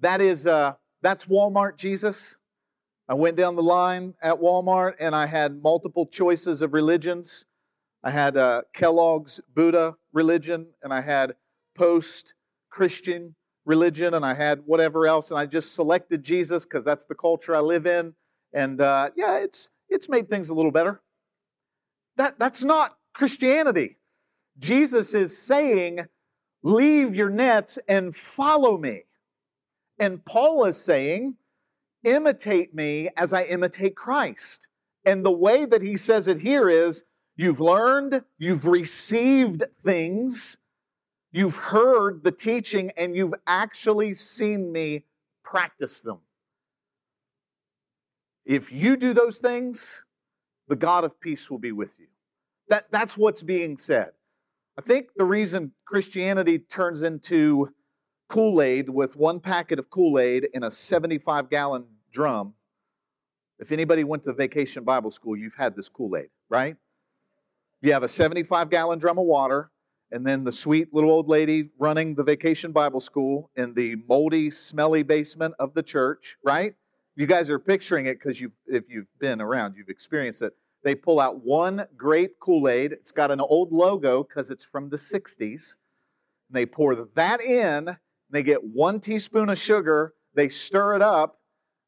That 0.00 0.20
is, 0.20 0.46
uh, 0.46 0.74
that's 1.02 1.24
Walmart 1.26 1.76
Jesus. 1.76 2.36
I 3.08 3.14
went 3.14 3.36
down 3.36 3.56
the 3.56 3.62
line 3.62 4.14
at 4.22 4.36
Walmart 4.36 4.94
and 5.00 5.14
I 5.14 5.26
had 5.26 5.62
multiple 5.62 6.06
choices 6.06 6.62
of 6.62 6.74
religions. 6.74 7.46
I 8.04 8.10
had 8.10 8.36
uh, 8.36 8.62
Kellogg's 8.74 9.40
Buddha 9.54 9.96
religion 10.12 10.66
and 10.82 10.92
I 10.92 11.00
had 11.00 11.34
post 11.74 12.34
Christian 12.70 13.34
religion 13.64 14.14
and 14.14 14.24
I 14.24 14.34
had 14.34 14.60
whatever 14.66 15.06
else. 15.06 15.30
And 15.30 15.38
I 15.38 15.46
just 15.46 15.74
selected 15.74 16.22
Jesus 16.22 16.64
because 16.64 16.84
that's 16.84 17.06
the 17.06 17.14
culture 17.14 17.54
I 17.54 17.60
live 17.60 17.86
in. 17.86 18.14
And 18.52 18.80
uh, 18.80 19.10
yeah, 19.16 19.38
it's, 19.38 19.68
it's 19.88 20.08
made 20.08 20.28
things 20.28 20.50
a 20.50 20.54
little 20.54 20.70
better. 20.70 21.00
That, 22.16 22.38
that's 22.38 22.64
not 22.64 22.96
Christianity. 23.14 23.97
Jesus 24.58 25.14
is 25.14 25.36
saying, 25.36 26.00
Leave 26.62 27.14
your 27.14 27.30
nets 27.30 27.78
and 27.88 28.16
follow 28.16 28.76
me. 28.76 29.04
And 29.98 30.24
Paul 30.24 30.64
is 30.64 30.76
saying, 30.76 31.36
Imitate 32.04 32.74
me 32.74 33.08
as 33.16 33.32
I 33.32 33.44
imitate 33.44 33.96
Christ. 33.96 34.66
And 35.04 35.24
the 35.24 35.30
way 35.30 35.64
that 35.66 35.82
he 35.82 35.96
says 35.96 36.28
it 36.28 36.40
here 36.40 36.68
is, 36.68 37.02
You've 37.36 37.60
learned, 37.60 38.24
you've 38.38 38.66
received 38.66 39.62
things, 39.84 40.56
you've 41.30 41.56
heard 41.56 42.24
the 42.24 42.32
teaching, 42.32 42.90
and 42.96 43.14
you've 43.14 43.34
actually 43.46 44.14
seen 44.14 44.72
me 44.72 45.04
practice 45.44 46.00
them. 46.00 46.18
If 48.44 48.72
you 48.72 48.96
do 48.96 49.12
those 49.12 49.38
things, 49.38 50.02
the 50.66 50.74
God 50.74 51.04
of 51.04 51.20
peace 51.20 51.48
will 51.48 51.58
be 51.58 51.70
with 51.70 51.96
you. 52.00 52.06
That, 52.70 52.86
that's 52.90 53.16
what's 53.16 53.42
being 53.42 53.78
said. 53.78 54.10
I 54.78 54.80
think 54.80 55.08
the 55.16 55.24
reason 55.24 55.72
Christianity 55.86 56.60
turns 56.60 57.02
into 57.02 57.74
Kool 58.28 58.62
Aid 58.62 58.88
with 58.88 59.16
one 59.16 59.40
packet 59.40 59.80
of 59.80 59.90
Kool 59.90 60.20
Aid 60.20 60.48
in 60.54 60.62
a 60.62 60.70
75 60.70 61.50
gallon 61.50 61.84
drum. 62.12 62.54
If 63.58 63.72
anybody 63.72 64.04
went 64.04 64.24
to 64.26 64.32
vacation 64.32 64.84
Bible 64.84 65.10
school, 65.10 65.36
you've 65.36 65.56
had 65.58 65.74
this 65.74 65.88
Kool 65.88 66.16
Aid, 66.16 66.28
right? 66.48 66.76
You 67.80 67.92
have 67.92 68.04
a 68.04 68.08
75 68.08 68.70
gallon 68.70 69.00
drum 69.00 69.18
of 69.18 69.24
water, 69.24 69.72
and 70.12 70.24
then 70.24 70.44
the 70.44 70.52
sweet 70.52 70.94
little 70.94 71.10
old 71.10 71.26
lady 71.26 71.70
running 71.80 72.14
the 72.14 72.22
vacation 72.22 72.70
Bible 72.70 73.00
school 73.00 73.50
in 73.56 73.74
the 73.74 73.96
moldy, 74.08 74.48
smelly 74.48 75.02
basement 75.02 75.56
of 75.58 75.74
the 75.74 75.82
church, 75.82 76.36
right? 76.44 76.76
You 77.16 77.26
guys 77.26 77.50
are 77.50 77.58
picturing 77.58 78.06
it 78.06 78.20
because 78.20 78.40
you've, 78.40 78.52
if 78.68 78.84
you've 78.88 79.08
been 79.18 79.40
around, 79.40 79.74
you've 79.76 79.88
experienced 79.88 80.42
it. 80.42 80.52
They 80.82 80.94
pull 80.94 81.20
out 81.20 81.44
one 81.44 81.86
grape 81.96 82.38
Kool 82.40 82.68
Aid. 82.68 82.92
It's 82.92 83.10
got 83.10 83.30
an 83.30 83.40
old 83.40 83.72
logo 83.72 84.22
because 84.22 84.50
it's 84.50 84.64
from 84.64 84.88
the 84.88 84.96
60s. 84.96 85.74
They 86.50 86.66
pour 86.66 86.94
that 87.14 87.40
in. 87.40 87.96
They 88.30 88.42
get 88.42 88.62
one 88.62 89.00
teaspoon 89.00 89.48
of 89.48 89.58
sugar. 89.58 90.14
They 90.34 90.48
stir 90.48 90.96
it 90.96 91.02
up. 91.02 91.40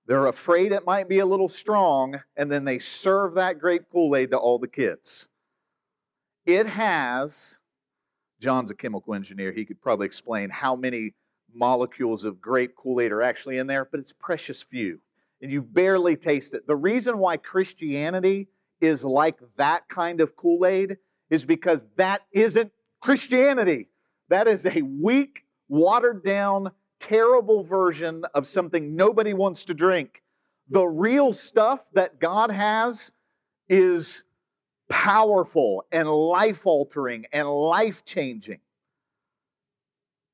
They're 0.07 0.27
afraid 0.27 0.73
it 0.73 0.85
might 0.85 1.09
be 1.09 1.21
a 1.21 1.27
little 1.27 1.49
strong. 1.49 2.21
And 2.37 2.51
then 2.51 2.65
they 2.65 2.79
serve 2.79 3.35
that 3.35 3.59
grape 3.61 3.85
Kool 3.93 4.17
Aid 4.17 4.33
to 4.33 4.39
all 4.39 4.59
the 4.59 4.69
kids. 4.69 5.29
It 6.47 6.67
has, 6.67 7.59
John's 8.41 8.71
a 8.71 8.75
chemical 8.75 9.15
engineer. 9.15 9.53
He 9.53 9.65
could 9.65 9.81
probably 9.81 10.07
explain 10.07 10.51
how 10.51 10.75
many 10.75 11.15
molecules 11.55 12.25
of 12.25 12.41
grape 12.41 12.75
Kool 12.75 13.01
Aid 13.01 13.13
are 13.13 13.23
actually 13.23 13.59
in 13.59 13.67
there, 13.67 13.85
but 13.85 14.01
it's 14.01 14.13
precious 14.13 14.63
few. 14.63 14.99
And 15.43 15.51
you 15.51 15.63
barely 15.63 16.17
taste 16.17 16.55
it. 16.55 16.67
The 16.67 16.77
reason 16.77 17.19
why 17.19 17.37
Christianity 17.37 18.49
is 18.81 19.05
like 19.05 19.39
that 19.57 19.89
kind 19.89 20.21
of 20.21 20.37
Kool 20.37 20.67
Aid 20.67 20.97
is 21.31 21.45
because 21.45 21.85
that 21.97 22.23
isn't 22.33 22.73
Christianity. 23.01 23.89
That 24.29 24.49
is 24.49 24.67
a 24.67 24.83
weak, 24.83 25.45
watered 25.69 26.25
down, 26.25 26.71
terrible 27.01 27.65
version 27.65 28.25
of 28.35 28.47
something 28.47 28.95
nobody 28.95 29.33
wants 29.33 29.65
to 29.67 29.75
drink. 29.75 30.23
The 30.69 30.85
real 30.85 31.33
stuff 31.33 31.81
that 31.95 32.21
God 32.21 32.51
has 32.51 33.11
is 33.69 34.23
powerful 34.89 35.85
and 35.91 36.09
life 36.09 36.67
altering 36.67 37.27
and 37.33 37.49
life 37.49 38.05
changing. 38.05 38.61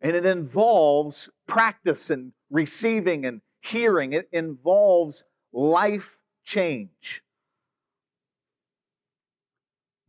And 0.01 0.17
it 0.17 0.27
involves 0.27 1.29
practice 1.47 2.11
and 2.11 2.33
receiving 2.51 3.27
and 3.27 3.41
hearing, 3.63 4.13
it 4.13 4.29
involves 4.33 5.25
life 5.53 6.17
change. 6.45 7.23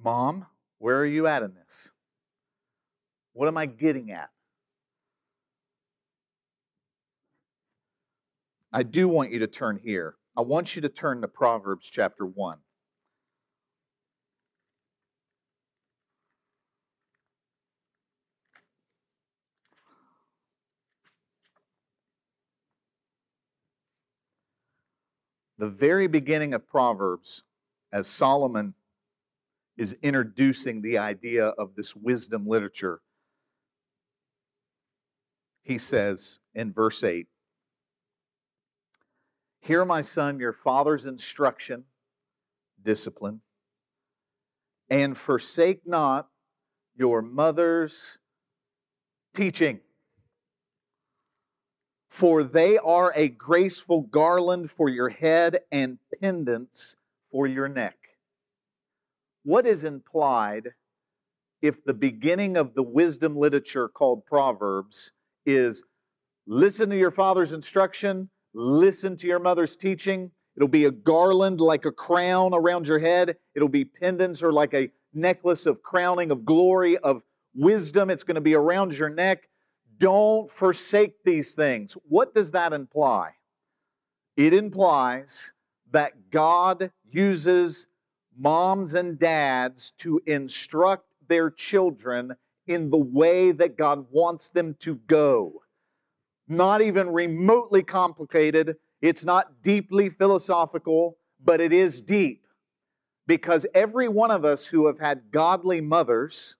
Mom, 0.04 0.46
where 0.80 0.98
are 1.00 1.06
you 1.06 1.28
at 1.28 1.44
in 1.44 1.54
this? 1.54 1.92
What 3.34 3.48
am 3.48 3.58
I 3.58 3.66
getting 3.66 4.12
at? 4.12 4.30
I 8.72 8.84
do 8.84 9.08
want 9.08 9.32
you 9.32 9.40
to 9.40 9.48
turn 9.48 9.80
here. 9.84 10.16
I 10.36 10.42
want 10.42 10.76
you 10.76 10.84
to 10.84 10.90
turn 10.90 11.22
to 11.22 11.28
Proverbs 11.28 11.90
chapter 11.90 12.26
1. 12.26 12.58
The 25.60 25.68
very 25.68 26.08
beginning 26.08 26.54
of 26.54 26.68
Proverbs 26.68 27.42
as 27.92 28.06
Solomon 28.06 28.76
is 29.78 29.96
introducing 30.02 30.82
the 30.82 30.98
idea 30.98 31.48
of 31.48 31.76
this 31.76 31.96
wisdom 31.96 32.48
literature, 32.48 33.00
he 35.64 35.78
says 35.78 36.40
in 36.56 36.74
verse 36.74 37.04
8 37.04 37.28
Hear, 39.62 39.84
my 39.84 40.02
son, 40.02 40.40
your 40.40 40.54
father's 40.54 41.06
instruction, 41.06 41.84
discipline, 42.84 43.42
and 44.90 45.18
forsake 45.18 45.86
not 45.86 46.30
your 46.96 47.22
mother's 47.22 48.18
teaching. 49.36 49.82
For 52.10 52.44
they 52.44 52.78
are 52.78 53.12
a 53.16 53.28
graceful 53.28 54.02
garland 54.02 54.72
for 54.72 54.90
your 54.90 55.10
head 55.10 55.60
and 55.72 56.00
pendants 56.20 56.96
for 57.30 57.46
your 57.46 57.68
neck. 57.68 58.07
What 59.48 59.66
is 59.66 59.86
implied 59.86 60.74
if 61.62 61.82
the 61.86 61.94
beginning 61.94 62.58
of 62.58 62.74
the 62.74 62.84
wisdom 62.84 63.38
literature 63.38 63.88
called 63.88 64.26
Proverbs 64.26 65.12
is 65.46 65.84
listen 66.46 66.90
to 66.90 66.98
your 66.98 67.12
father's 67.12 67.54
instruction, 67.54 68.30
listen 68.54 69.16
to 69.16 69.26
your 69.26 69.40
mother's 69.40 69.78
teaching? 69.78 70.32
It'll 70.58 70.68
be 70.68 70.84
a 70.84 70.92
garland 70.92 71.62
like 71.62 71.86
a 71.86 71.94
crown 71.94 72.54
around 72.54 72.88
your 72.88 73.00
head, 73.00 73.38
it'll 73.56 73.70
be 73.70 73.86
pendants 73.86 74.44
or 74.44 74.52
like 74.52 74.74
a 74.74 74.92
necklace 75.14 75.66
of 75.66 75.82
crowning 75.82 76.30
of 76.30 76.44
glory, 76.44 76.98
of 76.98 77.22
wisdom. 77.56 78.10
It's 78.10 78.24
going 78.24 78.36
to 78.36 78.42
be 78.42 78.54
around 78.54 78.98
your 78.98 79.08
neck. 79.08 79.48
Don't 79.98 80.52
forsake 80.52 81.24
these 81.24 81.54
things. 81.54 81.96
What 82.10 82.36
does 82.36 82.52
that 82.52 82.74
imply? 82.74 83.30
It 84.36 84.54
implies 84.54 85.54
that 85.92 86.32
God 86.32 86.92
uses 87.10 87.88
moms 88.38 88.94
and 88.94 89.20
dads 89.20 89.92
to 90.00 90.22
instruct 90.26 91.06
their 91.28 91.50
children 91.50 92.36
in 92.68 92.90
the 92.90 92.98
way 92.98 93.52
that 93.52 93.78
God 93.78 94.06
wants 94.12 94.50
them 94.50 94.76
to 94.82 94.96
go. 95.08 95.62
Not 96.48 96.82
even 96.82 97.10
remotely 97.10 97.84
complicated. 97.84 98.76
It's 99.02 99.26
not 99.26 99.62
deeply 99.64 100.10
philosophical, 100.10 101.18
but 101.44 101.62
it 101.62 101.74
is 101.74 102.02
deep. 102.02 102.46
Because 103.26 103.66
every 103.74 104.08
one 104.08 104.32
of 104.32 104.46
us 104.46 104.66
who 104.66 104.88
have 104.88 105.00
had 105.00 105.32
godly 105.32 105.82
mothers 105.82 106.56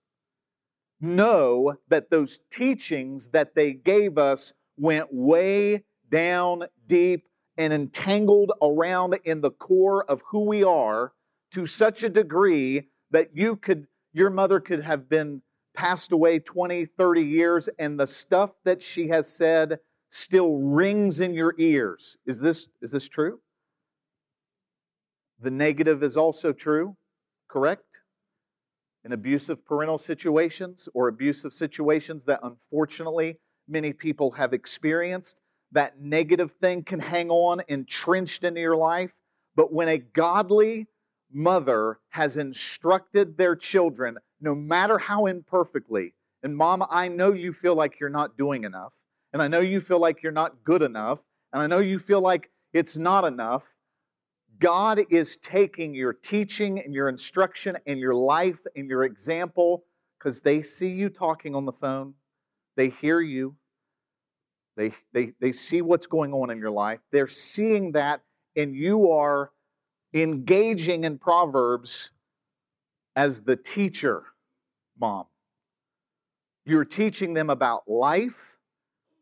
know 1.00 1.74
that 1.88 2.10
those 2.10 2.40
teachings 2.50 3.28
that 3.28 3.54
they 3.54 3.72
gave 3.72 4.18
us 4.18 4.52
went 4.76 5.12
way 5.12 5.84
down 6.10 6.64
deep 6.86 7.26
and 7.56 7.72
entangled 7.72 8.52
around 8.62 9.18
in 9.24 9.40
the 9.40 9.50
core 9.50 10.04
of 10.04 10.22
who 10.26 10.44
we 10.44 10.62
are 10.62 11.12
to 11.52 11.66
such 11.66 12.02
a 12.02 12.08
degree 12.08 12.88
that 13.10 13.30
you 13.34 13.56
could 13.56 13.86
your 14.12 14.30
mother 14.30 14.60
could 14.60 14.82
have 14.82 15.08
been 15.08 15.42
passed 15.74 16.12
away 16.12 16.38
20 16.38 16.86
30 16.86 17.22
years 17.22 17.68
and 17.78 17.98
the 17.98 18.06
stuff 18.06 18.50
that 18.64 18.82
she 18.82 19.08
has 19.08 19.30
said 19.30 19.78
still 20.10 20.58
rings 20.58 21.20
in 21.20 21.34
your 21.34 21.54
ears 21.58 22.16
is 22.26 22.40
this 22.40 22.68
is 22.82 22.90
this 22.90 23.08
true 23.08 23.38
the 25.40 25.50
negative 25.50 26.02
is 26.02 26.16
also 26.16 26.52
true 26.52 26.96
correct 27.48 28.00
in 29.04 29.12
abusive 29.12 29.64
parental 29.64 29.98
situations 29.98 30.88
or 30.94 31.08
abusive 31.08 31.52
situations 31.52 32.24
that 32.24 32.40
unfortunately 32.42 33.38
many 33.68 33.92
people 33.92 34.30
have 34.32 34.52
experienced. 34.52 35.38
That 35.72 36.00
negative 36.00 36.52
thing 36.60 36.82
can 36.82 37.00
hang 37.00 37.30
on 37.30 37.62
entrenched 37.68 38.44
into 38.44 38.60
your 38.60 38.76
life. 38.76 39.10
But 39.54 39.72
when 39.72 39.88
a 39.88 39.98
godly 39.98 40.86
mother 41.32 41.98
has 42.10 42.36
instructed 42.36 43.36
their 43.36 43.56
children, 43.56 44.18
no 44.40 44.54
matter 44.54 44.98
how 44.98 45.26
imperfectly, 45.26 46.14
and 46.42 46.56
mom, 46.56 46.84
I 46.88 47.08
know 47.08 47.32
you 47.32 47.52
feel 47.52 47.74
like 47.74 47.98
you're 48.00 48.08
not 48.08 48.36
doing 48.36 48.64
enough, 48.64 48.92
and 49.32 49.42
I 49.42 49.48
know 49.48 49.60
you 49.60 49.80
feel 49.80 49.98
like 49.98 50.22
you're 50.22 50.32
not 50.32 50.64
good 50.64 50.82
enough, 50.82 51.18
and 51.52 51.62
I 51.62 51.66
know 51.66 51.78
you 51.78 51.98
feel 51.98 52.20
like 52.20 52.50
it's 52.72 52.96
not 52.96 53.24
enough, 53.24 53.62
God 54.58 55.00
is 55.10 55.36
taking 55.38 55.94
your 55.94 56.12
teaching 56.12 56.80
and 56.80 56.92
your 56.92 57.08
instruction 57.08 57.76
and 57.86 57.98
your 57.98 58.14
life 58.14 58.58
and 58.74 58.88
your 58.88 59.04
example 59.04 59.84
because 60.18 60.40
they 60.40 60.62
see 60.62 60.88
you 60.88 61.08
talking 61.08 61.54
on 61.54 61.64
the 61.64 61.72
phone, 61.72 62.14
they 62.76 62.88
hear 62.88 63.20
you, 63.20 63.54
they, 64.76 64.92
they, 65.12 65.32
they 65.40 65.52
see 65.52 65.82
what's 65.82 66.06
going 66.06 66.32
on 66.32 66.50
in 66.50 66.58
your 66.58 66.70
life. 66.70 67.00
They're 67.12 67.28
seeing 67.28 67.92
that, 67.92 68.20
and 68.56 68.74
you 68.74 69.10
are 69.10 69.50
engaging 70.14 71.04
in 71.04 71.18
Proverbs 71.18 72.10
as 73.16 73.40
the 73.40 73.56
teacher, 73.56 74.24
mom. 74.98 75.26
You're 76.64 76.84
teaching 76.84 77.34
them 77.34 77.50
about 77.50 77.88
life, 77.88 78.56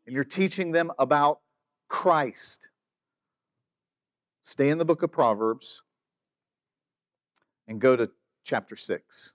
and 0.05 0.13
you're 0.13 0.23
teaching 0.23 0.71
them 0.71 0.91
about 0.99 1.39
Christ. 1.87 2.67
Stay 4.43 4.69
in 4.69 4.77
the 4.77 4.85
book 4.85 5.03
of 5.03 5.11
Proverbs 5.11 5.81
and 7.67 7.81
go 7.81 7.95
to 7.95 8.09
chapter 8.43 8.75
6. 8.75 9.33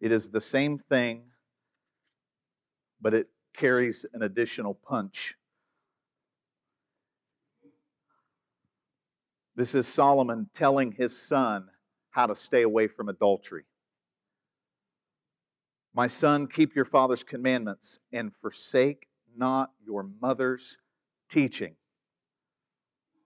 It 0.00 0.12
is 0.12 0.28
the 0.28 0.40
same 0.40 0.78
thing, 0.78 1.22
but 3.00 3.14
it 3.14 3.28
carries 3.56 4.04
an 4.12 4.22
additional 4.22 4.74
punch. 4.74 5.34
This 9.58 9.74
is 9.74 9.88
Solomon 9.88 10.48
telling 10.54 10.92
his 10.92 11.20
son 11.20 11.66
how 12.10 12.26
to 12.26 12.36
stay 12.36 12.62
away 12.62 12.86
from 12.86 13.08
adultery. 13.08 13.64
My 15.92 16.06
son, 16.06 16.46
keep 16.46 16.76
your 16.76 16.84
father's 16.84 17.24
commandments 17.24 17.98
and 18.12 18.30
forsake 18.40 19.08
not 19.36 19.72
your 19.84 20.08
mother's 20.22 20.78
teaching. 21.28 21.74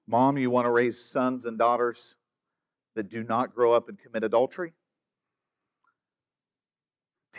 Mom, 0.07 0.39
you 0.39 0.49
want 0.49 0.65
to 0.65 0.71
raise 0.71 0.99
sons 0.99 1.45
and 1.45 1.59
daughters 1.59 2.15
that 2.95 3.11
do 3.11 3.23
not 3.23 3.55
grow 3.55 3.75
up 3.75 3.91
and 3.91 3.99
commit 3.99 4.25
adultery? 4.25 4.73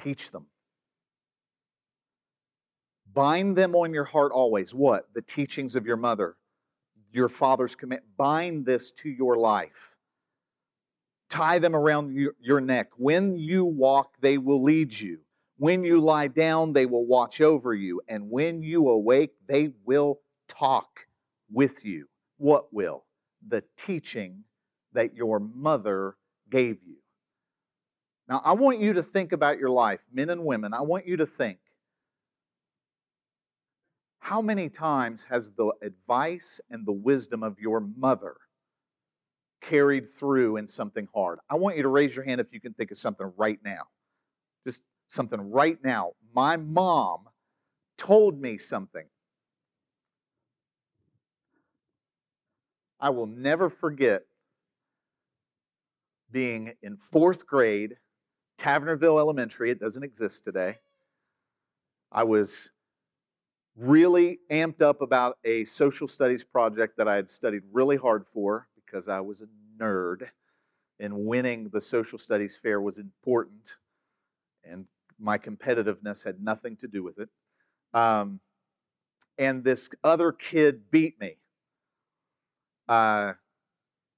Teach 0.03 0.29
them. 0.29 0.45
Bind 3.11 3.55
them 3.55 3.73
on 3.73 3.91
your 3.91 4.05
heart 4.05 4.31
always. 4.31 4.71
What? 4.71 5.11
The 5.15 5.23
teachings 5.23 5.75
of 5.75 5.87
your 5.87 5.97
mother, 5.97 6.35
your 7.13 7.29
father's 7.29 7.75
command. 7.75 8.01
Bind 8.17 8.65
this 8.65 8.91
to 8.91 9.09
your 9.09 9.37
life. 9.37 9.91
Tie 11.29 11.59
them 11.59 11.75
around 11.75 12.15
your 12.41 12.61
neck. 12.61 12.89
When 12.97 13.37
you 13.37 13.65
walk, 13.65 14.13
they 14.21 14.37
will 14.37 14.61
lead 14.63 14.93
you. 14.93 15.19
When 15.57 15.83
you 15.83 15.99
lie 15.99 16.27
down, 16.27 16.73
they 16.73 16.85
will 16.85 17.05
watch 17.05 17.41
over 17.41 17.73
you. 17.73 18.01
And 18.07 18.29
when 18.29 18.61
you 18.61 18.89
awake, 18.89 19.31
they 19.47 19.71
will 19.85 20.19
talk 20.47 20.87
with 21.51 21.85
you. 21.85 22.07
What 22.37 22.73
will? 22.73 23.05
The 23.47 23.63
teaching 23.77 24.43
that 24.93 25.15
your 25.15 25.39
mother 25.39 26.15
gave 26.49 26.77
you. 26.85 26.97
Now, 28.27 28.41
I 28.43 28.53
want 28.53 28.79
you 28.79 28.93
to 28.93 29.03
think 29.03 29.31
about 29.31 29.59
your 29.59 29.69
life, 29.69 29.99
men 30.11 30.29
and 30.29 30.45
women. 30.45 30.73
I 30.73 30.81
want 30.81 31.07
you 31.07 31.17
to 31.17 31.25
think 31.25 31.57
how 34.23 34.41
many 34.41 34.69
times 34.69 35.25
has 35.29 35.51
the 35.57 35.73
advice 35.81 36.61
and 36.69 36.85
the 36.85 36.93
wisdom 36.93 37.43
of 37.43 37.59
your 37.59 37.81
mother 37.81 38.37
carried 39.59 40.09
through 40.11 40.55
in 40.55 40.65
something 40.65 41.09
hard? 41.13 41.39
I 41.49 41.55
want 41.55 41.75
you 41.75 41.83
to 41.83 41.89
raise 41.89 42.15
your 42.15 42.23
hand 42.23 42.39
if 42.39 42.47
you 42.53 42.61
can 42.61 42.73
think 42.73 42.91
of 42.91 42.97
something 42.97 43.33
right 43.35 43.59
now. 43.65 43.81
Just 44.65 44.79
something 45.09 45.51
right 45.51 45.77
now. 45.83 46.13
My 46.33 46.55
mom 46.55 47.25
told 47.97 48.39
me 48.39 48.57
something 48.57 49.03
I 53.01 53.09
will 53.09 53.27
never 53.27 53.69
forget 53.69 54.21
being 56.31 56.71
in 56.81 56.97
fourth 57.11 57.45
grade, 57.45 57.97
Tavernerville 58.57 59.19
Elementary. 59.19 59.69
It 59.69 59.81
doesn't 59.81 60.03
exist 60.03 60.45
today. 60.45 60.77
I 62.09 62.23
was 62.23 62.69
really 63.75 64.39
amped 64.51 64.81
up 64.81 65.01
about 65.01 65.37
a 65.43 65.65
social 65.65 66.07
studies 66.07 66.43
project 66.43 66.97
that 66.97 67.07
I 67.07 67.15
had 67.15 67.29
studied 67.29 67.63
really 67.71 67.97
hard 67.97 68.25
for 68.33 68.67
because 68.75 69.07
I 69.07 69.19
was 69.19 69.41
a 69.41 69.47
nerd 69.81 70.27
and 70.99 71.25
winning 71.25 71.69
the 71.69 71.81
social 71.81 72.19
studies 72.19 72.57
fair 72.61 72.81
was 72.81 72.99
important 72.99 73.77
and 74.63 74.85
my 75.19 75.37
competitiveness 75.37 76.23
had 76.23 76.41
nothing 76.41 76.75
to 76.77 76.87
do 76.87 77.03
with 77.03 77.19
it. 77.19 77.29
Um, 77.93 78.39
and 79.37 79.63
this 79.63 79.89
other 80.03 80.31
kid 80.31 80.91
beat 80.91 81.19
me 81.19 81.37
uh, 82.87 83.33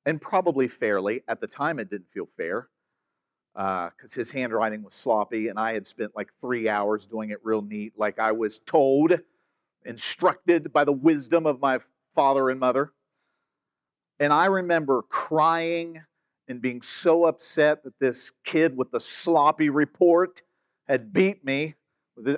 and 0.06 0.22
probably 0.22 0.68
fairly. 0.68 1.24
At 1.28 1.42
the 1.42 1.48
time, 1.48 1.80
it 1.80 1.90
didn't 1.90 2.12
feel 2.14 2.28
fair 2.38 2.70
because 3.54 4.12
uh, 4.14 4.16
his 4.16 4.30
handwriting 4.30 4.84
was 4.84 4.94
sloppy, 4.94 5.48
and 5.48 5.58
I 5.58 5.74
had 5.74 5.88
spent 5.88 6.12
like 6.16 6.30
three 6.42 6.68
hours 6.68 7.06
doing 7.06 7.30
it 7.30 7.40
real 7.44 7.62
neat, 7.62 7.94
like 7.98 8.20
I 8.20 8.32
was 8.34 8.60
told, 8.66 9.18
instructed 9.86 10.74
by 10.74 10.84
the 10.84 10.92
wisdom 10.92 11.46
of 11.46 11.60
my 11.62 11.80
father 12.16 12.50
and 12.50 12.60
mother. 12.60 12.92
And 14.20 14.32
I 14.32 14.46
remember 14.46 15.04
crying 15.04 16.02
and 16.48 16.62
being 16.62 16.82
so 16.82 17.26
upset 17.26 17.84
that 17.84 17.98
this 18.00 18.32
kid 18.46 18.78
with 18.78 18.92
the 18.92 19.00
sloppy 19.00 19.70
report 19.70 20.42
had 20.88 21.12
beat 21.12 21.44
me. 21.44 21.76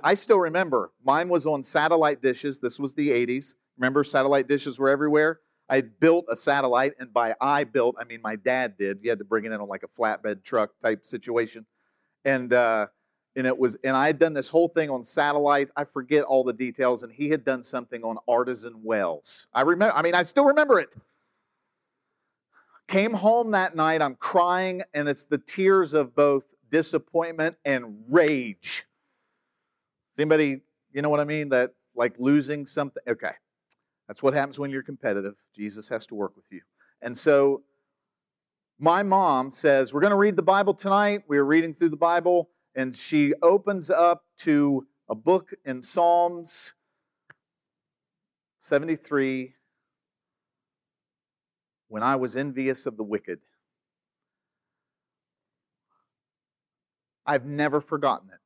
I 0.03 0.15
still 0.15 0.39
remember 0.39 0.91
mine 1.03 1.29
was 1.29 1.45
on 1.45 1.61
satellite 1.61 2.21
dishes. 2.21 2.59
This 2.59 2.79
was 2.79 2.93
the 2.93 3.09
80s. 3.09 3.53
Remember, 3.77 4.03
satellite 4.03 4.47
dishes 4.47 4.79
were 4.79 4.89
everywhere? 4.89 5.41
I 5.69 5.81
built 5.81 6.25
a 6.29 6.35
satellite, 6.35 6.93
and 6.99 7.13
by 7.13 7.35
I 7.41 7.65
built, 7.65 7.95
I 7.99 8.05
mean 8.05 8.21
my 8.23 8.37
dad 8.37 8.77
did. 8.77 8.99
You 9.01 9.09
had 9.09 9.19
to 9.19 9.25
bring 9.25 9.45
it 9.45 9.51
in 9.51 9.59
on 9.59 9.67
like 9.67 9.83
a 9.83 9.87
flatbed 9.87 10.43
truck 10.43 10.71
type 10.81 11.05
situation, 11.05 11.65
and 12.25 12.53
uh, 12.53 12.87
and 13.37 13.45
it 13.45 13.57
was, 13.57 13.77
and 13.83 13.95
I 13.95 14.07
had 14.07 14.17
done 14.17 14.33
this 14.33 14.47
whole 14.47 14.67
thing 14.67 14.89
on 14.89 15.03
satellite. 15.03 15.69
I 15.77 15.83
forget 15.83 16.23
all 16.23 16.43
the 16.43 16.53
details, 16.53 17.03
and 17.03 17.11
he 17.11 17.29
had 17.29 17.45
done 17.45 17.63
something 17.63 18.03
on 18.03 18.17
artesian 18.27 18.83
wells. 18.83 19.45
I 19.53 19.61
remember. 19.61 19.95
I 19.95 20.01
mean, 20.01 20.15
I 20.15 20.23
still 20.23 20.45
remember 20.45 20.79
it. 20.79 20.95
Came 22.87 23.13
home 23.13 23.51
that 23.51 23.75
night. 23.75 24.01
I'm 24.01 24.15
crying, 24.15 24.81
and 24.93 25.07
it's 25.07 25.23
the 25.23 25.37
tears 25.37 25.93
of 25.93 26.15
both 26.15 26.43
disappointment 26.71 27.55
and 27.63 28.03
rage. 28.09 28.85
Does 30.15 30.23
Anybody, 30.23 30.61
you 30.91 31.01
know 31.03 31.09
what 31.09 31.19
I 31.19 31.25
mean? 31.25 31.49
That 31.49 31.73
like 31.95 32.15
losing 32.17 32.65
something. 32.65 33.03
Okay. 33.07 33.33
That's 34.07 34.23
what 34.23 34.33
happens 34.33 34.57
when 34.57 34.71
you're 34.71 34.83
competitive. 34.83 35.35
Jesus 35.55 35.87
has 35.89 36.07
to 36.07 36.15
work 36.15 36.35
with 36.35 36.45
you. 36.49 36.61
And 37.01 37.15
so 37.15 37.61
my 38.79 39.03
mom 39.03 39.51
says, 39.51 39.93
We're 39.93 40.01
going 40.01 40.11
to 40.11 40.17
read 40.17 40.35
the 40.35 40.41
Bible 40.41 40.73
tonight. 40.73 41.23
We're 41.27 41.43
reading 41.43 41.73
through 41.73 41.89
the 41.89 41.97
Bible, 41.97 42.49
and 42.77 42.95
she 42.95 43.33
opens 43.41 43.89
up 43.89 44.23
to 44.37 44.85
a 45.09 45.15
book 45.15 45.49
in 45.65 45.81
Psalms 45.81 46.73
73 48.59 49.55
when 51.87 52.03
I 52.03 52.17
was 52.17 52.35
envious 52.35 52.85
of 52.85 52.95
the 52.95 53.03
wicked. 53.03 53.39
I've 57.25 57.45
never 57.45 57.81
forgotten 57.81 58.29
it. 58.29 58.39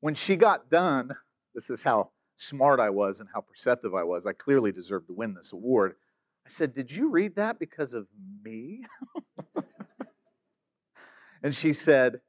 When 0.00 0.14
she 0.14 0.36
got 0.36 0.68
done, 0.68 1.10
this 1.54 1.70
is 1.70 1.82
how 1.82 2.10
smart 2.36 2.78
I 2.78 2.90
was 2.90 3.20
and 3.20 3.28
how 3.32 3.40
perceptive 3.40 3.94
I 3.94 4.02
was. 4.02 4.26
I 4.26 4.34
clearly 4.34 4.70
deserved 4.70 5.06
to 5.06 5.14
win 5.14 5.32
this 5.32 5.52
award. 5.54 5.94
I 6.46 6.50
said, 6.50 6.74
Did 6.74 6.92
you 6.92 7.08
read 7.08 7.36
that 7.36 7.58
because 7.58 7.94
of 7.94 8.06
me? 8.44 8.84
and 11.42 11.54
she 11.54 11.72
said, 11.72 12.20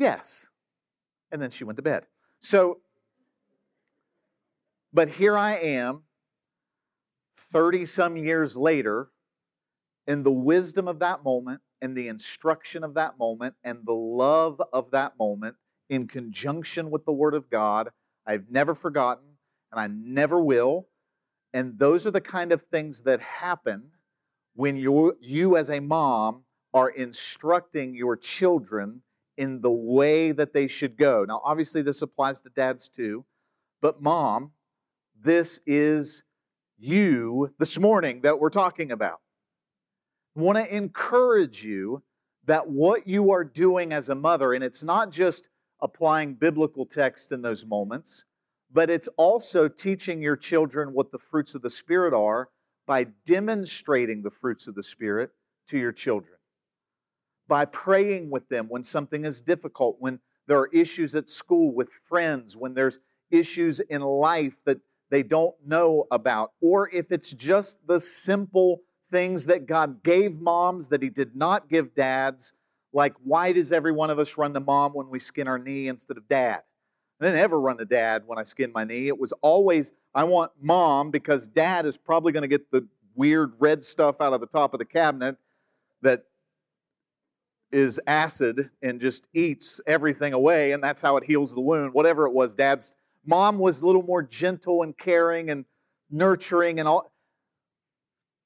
Yes. 0.00 0.46
And 1.30 1.40
then 1.40 1.50
she 1.50 1.62
went 1.62 1.76
to 1.76 1.82
bed. 1.82 2.06
So, 2.40 2.78
but 4.94 5.10
here 5.10 5.36
I 5.36 5.56
am, 5.58 6.02
30 7.52 7.84
some 7.86 8.16
years 8.16 8.56
later, 8.56 9.08
in 10.06 10.22
the 10.22 10.32
wisdom 10.32 10.88
of 10.88 11.00
that 11.00 11.22
moment, 11.22 11.60
and 11.82 11.96
the 11.96 12.08
instruction 12.08 12.82
of 12.82 12.94
that 12.94 13.18
moment, 13.18 13.54
and 13.62 13.80
the 13.84 13.92
love 13.92 14.60
of 14.72 14.90
that 14.92 15.18
moment, 15.18 15.54
in 15.90 16.08
conjunction 16.08 16.90
with 16.90 17.04
the 17.04 17.12
Word 17.12 17.34
of 17.34 17.50
God, 17.50 17.90
I've 18.26 18.50
never 18.50 18.74
forgotten, 18.74 19.24
and 19.70 19.80
I 19.80 19.86
never 19.88 20.42
will. 20.42 20.88
And 21.52 21.78
those 21.78 22.06
are 22.06 22.10
the 22.10 22.20
kind 22.22 22.52
of 22.52 22.62
things 22.70 23.02
that 23.02 23.20
happen 23.20 23.90
when 24.54 24.76
you, 24.76 25.16
you 25.20 25.58
as 25.58 25.68
a 25.68 25.80
mom 25.80 26.42
are 26.72 26.88
instructing 26.88 27.94
your 27.94 28.16
children 28.16 29.02
in 29.36 29.60
the 29.60 29.70
way 29.70 30.32
that 30.32 30.52
they 30.52 30.68
should 30.68 30.96
go. 30.96 31.24
Now, 31.26 31.40
obviously, 31.44 31.82
this 31.82 32.02
applies 32.02 32.40
to 32.42 32.50
dads 32.50 32.88
too, 32.88 33.24
but 33.80 34.02
mom, 34.02 34.52
this 35.22 35.60
is 35.66 36.22
you 36.78 37.52
this 37.58 37.78
morning 37.78 38.22
that 38.22 38.38
we're 38.38 38.50
talking 38.50 38.92
about. 38.92 39.20
I 40.36 40.40
want 40.40 40.58
to 40.58 40.74
encourage 40.76 41.62
you 41.62 42.02
that 42.46 42.68
what 42.68 43.06
you 43.06 43.32
are 43.32 43.44
doing 43.44 43.92
as 43.92 44.08
a 44.08 44.14
mother, 44.14 44.54
and 44.54 44.64
it's 44.64 44.82
not 44.82 45.10
just 45.10 45.48
applying 45.82 46.34
biblical 46.34 46.86
text 46.86 47.32
in 47.32 47.42
those 47.42 47.64
moments, 47.66 48.24
but 48.72 48.90
it's 48.90 49.08
also 49.16 49.68
teaching 49.68 50.22
your 50.22 50.36
children 50.36 50.92
what 50.92 51.10
the 51.10 51.18
fruits 51.18 51.54
of 51.54 51.62
the 51.62 51.70
Spirit 51.70 52.14
are 52.14 52.48
by 52.86 53.04
demonstrating 53.26 54.22
the 54.22 54.30
fruits 54.30 54.66
of 54.66 54.74
the 54.74 54.82
Spirit 54.82 55.30
to 55.68 55.78
your 55.78 55.92
children. 55.92 56.34
By 57.50 57.64
praying 57.64 58.30
with 58.30 58.48
them 58.48 58.68
when 58.68 58.84
something 58.84 59.24
is 59.24 59.40
difficult, 59.40 59.96
when 59.98 60.20
there 60.46 60.56
are 60.60 60.68
issues 60.68 61.16
at 61.16 61.28
school 61.28 61.74
with 61.74 61.88
friends, 62.08 62.56
when 62.56 62.74
there's 62.74 63.00
issues 63.32 63.80
in 63.80 64.02
life 64.02 64.54
that 64.66 64.78
they 65.10 65.24
don't 65.24 65.56
know 65.66 66.06
about, 66.12 66.52
or 66.60 66.88
if 66.90 67.10
it's 67.10 67.32
just 67.32 67.78
the 67.88 67.98
simple 67.98 68.82
things 69.10 69.46
that 69.46 69.66
God 69.66 70.00
gave 70.04 70.40
moms 70.40 70.86
that 70.88 71.02
He 71.02 71.10
did 71.10 71.34
not 71.34 71.68
give 71.68 71.92
dads 71.96 72.52
like, 72.92 73.14
why 73.24 73.50
does 73.52 73.72
every 73.72 73.90
one 73.90 74.10
of 74.10 74.20
us 74.20 74.38
run 74.38 74.54
to 74.54 74.60
mom 74.60 74.92
when 74.92 75.10
we 75.10 75.18
skin 75.18 75.48
our 75.48 75.58
knee 75.58 75.88
instead 75.88 76.18
of 76.18 76.28
dad? 76.28 76.62
I 77.20 77.24
didn't 77.24 77.40
ever 77.40 77.60
run 77.60 77.78
to 77.78 77.84
dad 77.84 78.22
when 78.26 78.38
I 78.38 78.44
skinned 78.44 78.72
my 78.72 78.84
knee. 78.84 79.08
It 79.08 79.18
was 79.18 79.32
always, 79.42 79.90
I 80.14 80.22
want 80.22 80.52
mom 80.62 81.10
because 81.10 81.48
dad 81.48 81.84
is 81.84 81.96
probably 81.96 82.30
going 82.30 82.42
to 82.42 82.48
get 82.48 82.70
the 82.70 82.86
weird 83.16 83.54
red 83.58 83.84
stuff 83.84 84.20
out 84.20 84.32
of 84.32 84.40
the 84.40 84.46
top 84.46 84.72
of 84.72 84.78
the 84.78 84.84
cabinet 84.84 85.36
that 86.02 86.24
is 87.72 88.00
acid 88.06 88.70
and 88.82 89.00
just 89.00 89.26
eats 89.34 89.80
everything 89.86 90.32
away, 90.32 90.72
and 90.72 90.82
that's 90.82 91.00
how 91.00 91.16
it 91.16 91.24
heals 91.24 91.54
the 91.54 91.60
wound. 91.60 91.92
Whatever 91.94 92.26
it 92.26 92.32
was, 92.32 92.54
dad's 92.54 92.92
mom 93.26 93.58
was 93.58 93.80
a 93.80 93.86
little 93.86 94.02
more 94.02 94.22
gentle 94.22 94.82
and 94.82 94.96
caring 94.96 95.50
and 95.50 95.64
nurturing 96.10 96.80
and 96.80 96.88
all. 96.88 97.12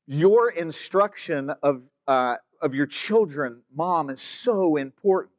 Your 0.07 0.51
instruction 0.51 1.51
of 1.63 1.83
uh, 2.07 2.37
of 2.61 2.75
your 2.75 2.87
children, 2.87 3.63
mom, 3.75 4.11
is 4.11 4.21
so 4.21 4.77
important. 4.77 5.33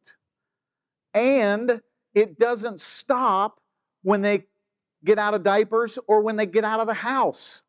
And 1.14 1.82
it 2.14 2.40
doesn't 2.40 2.82
stop 2.82 3.60
when 4.04 4.22
they 4.22 4.46
get 5.04 5.20
out 5.20 5.34
of 5.34 5.44
diapers 5.44 5.98
or 6.08 6.22
when 6.22 6.36
they 6.36 6.46
get 6.46 6.64
out 6.64 6.80
of 6.80 6.88
the 6.88 6.94
house. 6.94 7.62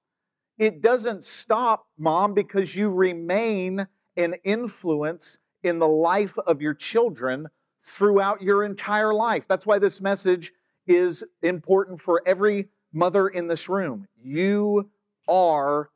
It 0.59 0.81
doesn't 0.81 1.24
stop, 1.24 1.87
mom, 1.98 2.35
because 2.35 2.74
you 2.74 2.88
remain 2.88 3.87
an 4.16 4.35
influence 4.44 5.38
in 5.66 5.79
the 5.79 5.88
life 5.88 6.37
of 6.46 6.62
your 6.62 6.74
children 6.74 7.48
throughout 7.85 8.40
your 8.40 8.64
entire 8.64 9.12
life. 9.12 9.44
That's 9.48 9.66
why 9.66 9.79
this 9.79 10.00
message 10.00 10.52
is 10.87 11.24
important 11.42 12.00
for 12.00 12.22
every 12.26 12.68
mother 12.92 13.29
in 13.29 13.48
this 13.48 13.68
room. 13.68 14.07
You 14.22 14.88
are 15.29 15.90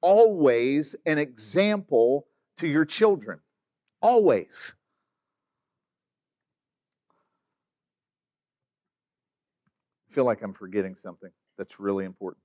always 0.00 0.96
an 1.06 1.18
example 1.18 2.26
to 2.58 2.66
your 2.66 2.84
children. 2.84 3.40
Always. 4.00 4.74
I 10.10 10.14
feel 10.14 10.24
like 10.24 10.42
I'm 10.42 10.54
forgetting 10.54 10.94
something 10.94 11.30
that's 11.56 11.80
really 11.80 12.04
important. 12.04 12.44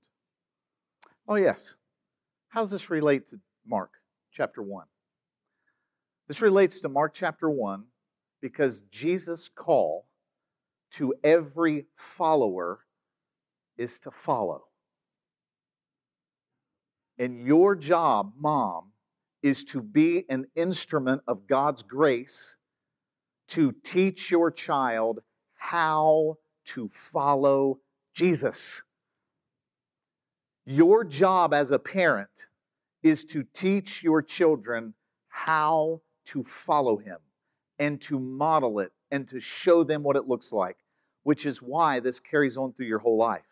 Oh, 1.28 1.36
yes. 1.36 1.74
How 2.48 2.62
does 2.62 2.70
this 2.70 2.90
relate 2.90 3.28
to 3.28 3.38
Mark 3.66 3.90
chapter 4.32 4.62
1? 4.62 4.86
This 6.30 6.42
relates 6.42 6.78
to 6.82 6.88
Mark 6.88 7.12
chapter 7.12 7.50
1 7.50 7.82
because 8.40 8.82
Jesus' 8.82 9.48
call 9.52 10.06
to 10.92 11.12
every 11.24 11.86
follower 12.16 12.78
is 13.76 13.98
to 14.04 14.12
follow. 14.12 14.62
And 17.18 17.44
your 17.44 17.74
job, 17.74 18.34
mom, 18.38 18.92
is 19.42 19.64
to 19.64 19.82
be 19.82 20.24
an 20.28 20.46
instrument 20.54 21.22
of 21.26 21.48
God's 21.48 21.82
grace 21.82 22.54
to 23.48 23.72
teach 23.82 24.30
your 24.30 24.52
child 24.52 25.18
how 25.56 26.36
to 26.66 26.88
follow 27.12 27.80
Jesus. 28.14 28.80
Your 30.64 31.02
job 31.02 31.52
as 31.52 31.72
a 31.72 31.78
parent 31.80 32.46
is 33.02 33.24
to 33.24 33.42
teach 33.52 34.04
your 34.04 34.22
children 34.22 34.94
how 35.28 36.02
to 36.32 36.44
follow 36.44 36.96
Him 36.96 37.18
and 37.78 38.00
to 38.02 38.18
model 38.18 38.80
it 38.80 38.92
and 39.10 39.28
to 39.28 39.40
show 39.40 39.84
them 39.84 40.02
what 40.02 40.16
it 40.16 40.28
looks 40.28 40.52
like, 40.52 40.76
which 41.22 41.46
is 41.46 41.62
why 41.62 42.00
this 42.00 42.20
carries 42.20 42.56
on 42.56 42.72
through 42.72 42.86
your 42.86 42.98
whole 42.98 43.16
life. 43.16 43.46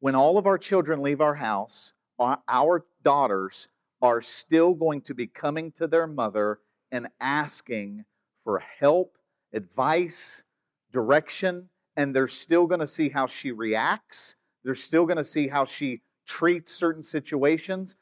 When 0.00 0.14
all 0.14 0.38
of 0.38 0.46
our 0.46 0.58
children 0.58 1.02
leave 1.02 1.20
our 1.20 1.34
house, 1.34 1.92
our 2.18 2.84
daughters 3.02 3.68
are 4.02 4.22
still 4.22 4.74
going 4.74 5.00
to 5.02 5.14
be 5.14 5.26
coming 5.26 5.72
to 5.72 5.86
their 5.86 6.06
mother 6.06 6.60
and 6.92 7.08
asking 7.20 8.04
for 8.44 8.58
help, 8.58 9.16
advice, 9.52 10.44
direction, 10.92 11.68
and 11.96 12.14
they're 12.14 12.28
still 12.28 12.66
going 12.66 12.80
to 12.80 12.86
see 12.86 13.08
how 13.08 13.26
she 13.26 13.52
reacts. 13.52 14.36
They're 14.64 14.74
still 14.74 15.06
going 15.06 15.16
to 15.16 15.24
see 15.24 15.48
how 15.48 15.64
she 15.64 16.02
treats 16.26 16.72
certain 16.72 17.02
situations. 17.02 17.96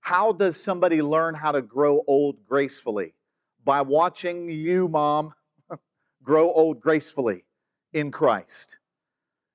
How 0.00 0.32
does 0.32 0.56
somebody 0.56 1.02
learn 1.02 1.34
how 1.34 1.52
to 1.52 1.62
grow 1.62 2.02
old 2.06 2.44
gracefully? 2.46 3.14
By 3.68 3.82
watching 3.82 4.48
you, 4.48 4.88
mom, 4.88 5.34
grow 6.22 6.50
old 6.50 6.80
gracefully 6.80 7.44
in 7.92 8.10
Christ. 8.10 8.78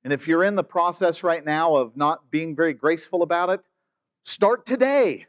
And 0.03 0.13
if 0.13 0.27
you're 0.27 0.43
in 0.43 0.53
the 0.53 0.63
process 0.63 1.23
right 1.23 1.43
now 1.43 1.75
of 1.75 1.97
not 1.97 2.29
being 2.29 2.55
very 2.55 2.75
graceful 2.75 3.23
about 3.23 3.49
it, 3.49 3.61
start 4.23 4.67
today. 4.67 5.25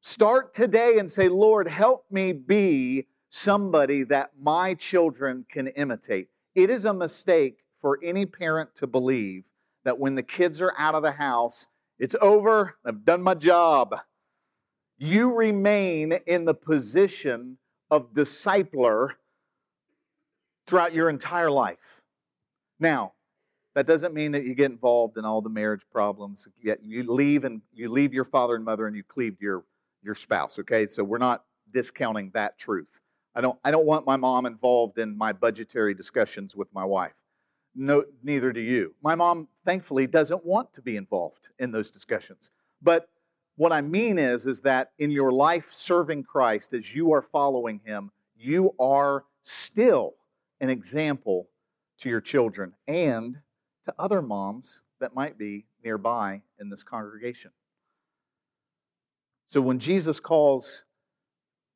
Start 0.00 0.54
today 0.54 0.96
and 0.98 1.10
say, 1.10 1.28
Lord, 1.28 1.68
help 1.68 2.06
me 2.10 2.32
be 2.32 3.06
somebody 3.28 4.02
that 4.04 4.30
my 4.40 4.72
children 4.72 5.44
can 5.50 5.66
imitate. 5.66 6.28
It 6.54 6.70
is 6.70 6.86
a 6.86 6.94
mistake 6.94 7.58
for 7.82 8.00
any 8.02 8.24
parent 8.24 8.74
to 8.76 8.86
believe 8.86 9.44
that 9.84 9.98
when 9.98 10.14
the 10.14 10.22
kids 10.22 10.62
are 10.62 10.72
out 10.78 10.94
of 10.94 11.02
the 11.02 11.12
house, 11.12 11.66
it's 11.98 12.16
over, 12.22 12.76
I've 12.82 13.04
done 13.04 13.20
my 13.20 13.34
job. 13.34 13.94
You 14.96 15.34
remain 15.34 16.12
in 16.26 16.46
the 16.46 16.54
position 16.54 17.58
of 17.94 18.12
discipler 18.12 19.10
throughout 20.66 20.92
your 20.92 21.08
entire 21.08 21.50
life. 21.50 21.78
Now, 22.80 23.12
that 23.74 23.86
doesn't 23.86 24.14
mean 24.14 24.32
that 24.32 24.44
you 24.44 24.54
get 24.54 24.70
involved 24.70 25.16
in 25.16 25.24
all 25.24 25.40
the 25.40 25.48
marriage 25.48 25.82
problems. 25.92 26.48
Yet 26.60 26.80
you 26.82 27.04
leave 27.04 27.44
and 27.44 27.60
you 27.72 27.88
leave 27.88 28.12
your 28.12 28.24
father 28.24 28.56
and 28.56 28.64
mother 28.64 28.86
and 28.88 28.96
you 28.96 29.04
cleave 29.04 29.38
to 29.38 29.44
your, 29.44 29.64
your 30.02 30.16
spouse. 30.16 30.58
Okay, 30.58 30.88
so 30.88 31.04
we're 31.04 31.18
not 31.18 31.44
discounting 31.72 32.30
that 32.34 32.58
truth. 32.58 33.00
I 33.36 33.40
don't 33.40 33.58
I 33.64 33.70
don't 33.70 33.86
want 33.86 34.06
my 34.06 34.16
mom 34.16 34.46
involved 34.46 34.98
in 34.98 35.16
my 35.16 35.32
budgetary 35.32 35.94
discussions 35.94 36.54
with 36.54 36.68
my 36.72 36.84
wife. 36.84 37.14
No, 37.76 38.04
neither 38.22 38.52
do 38.52 38.60
you. 38.60 38.94
My 39.02 39.14
mom, 39.16 39.48
thankfully, 39.64 40.06
doesn't 40.06 40.44
want 40.44 40.72
to 40.74 40.82
be 40.82 40.96
involved 40.96 41.48
in 41.58 41.72
those 41.72 41.90
discussions. 41.90 42.50
But 42.82 43.08
what 43.56 43.72
I 43.72 43.80
mean 43.80 44.18
is, 44.18 44.46
is 44.46 44.60
that 44.60 44.90
in 44.98 45.10
your 45.10 45.32
life 45.32 45.66
serving 45.72 46.24
Christ, 46.24 46.74
as 46.74 46.92
you 46.94 47.12
are 47.12 47.22
following 47.22 47.80
Him, 47.84 48.10
you 48.36 48.74
are 48.80 49.24
still 49.44 50.14
an 50.60 50.70
example 50.70 51.48
to 52.00 52.08
your 52.08 52.20
children 52.20 52.72
and 52.88 53.36
to 53.84 53.94
other 53.98 54.22
moms 54.22 54.80
that 55.00 55.14
might 55.14 55.38
be 55.38 55.66
nearby 55.84 56.40
in 56.58 56.68
this 56.68 56.82
congregation. 56.82 57.50
So 59.50 59.60
when 59.60 59.78
Jesus 59.78 60.18
calls 60.18 60.82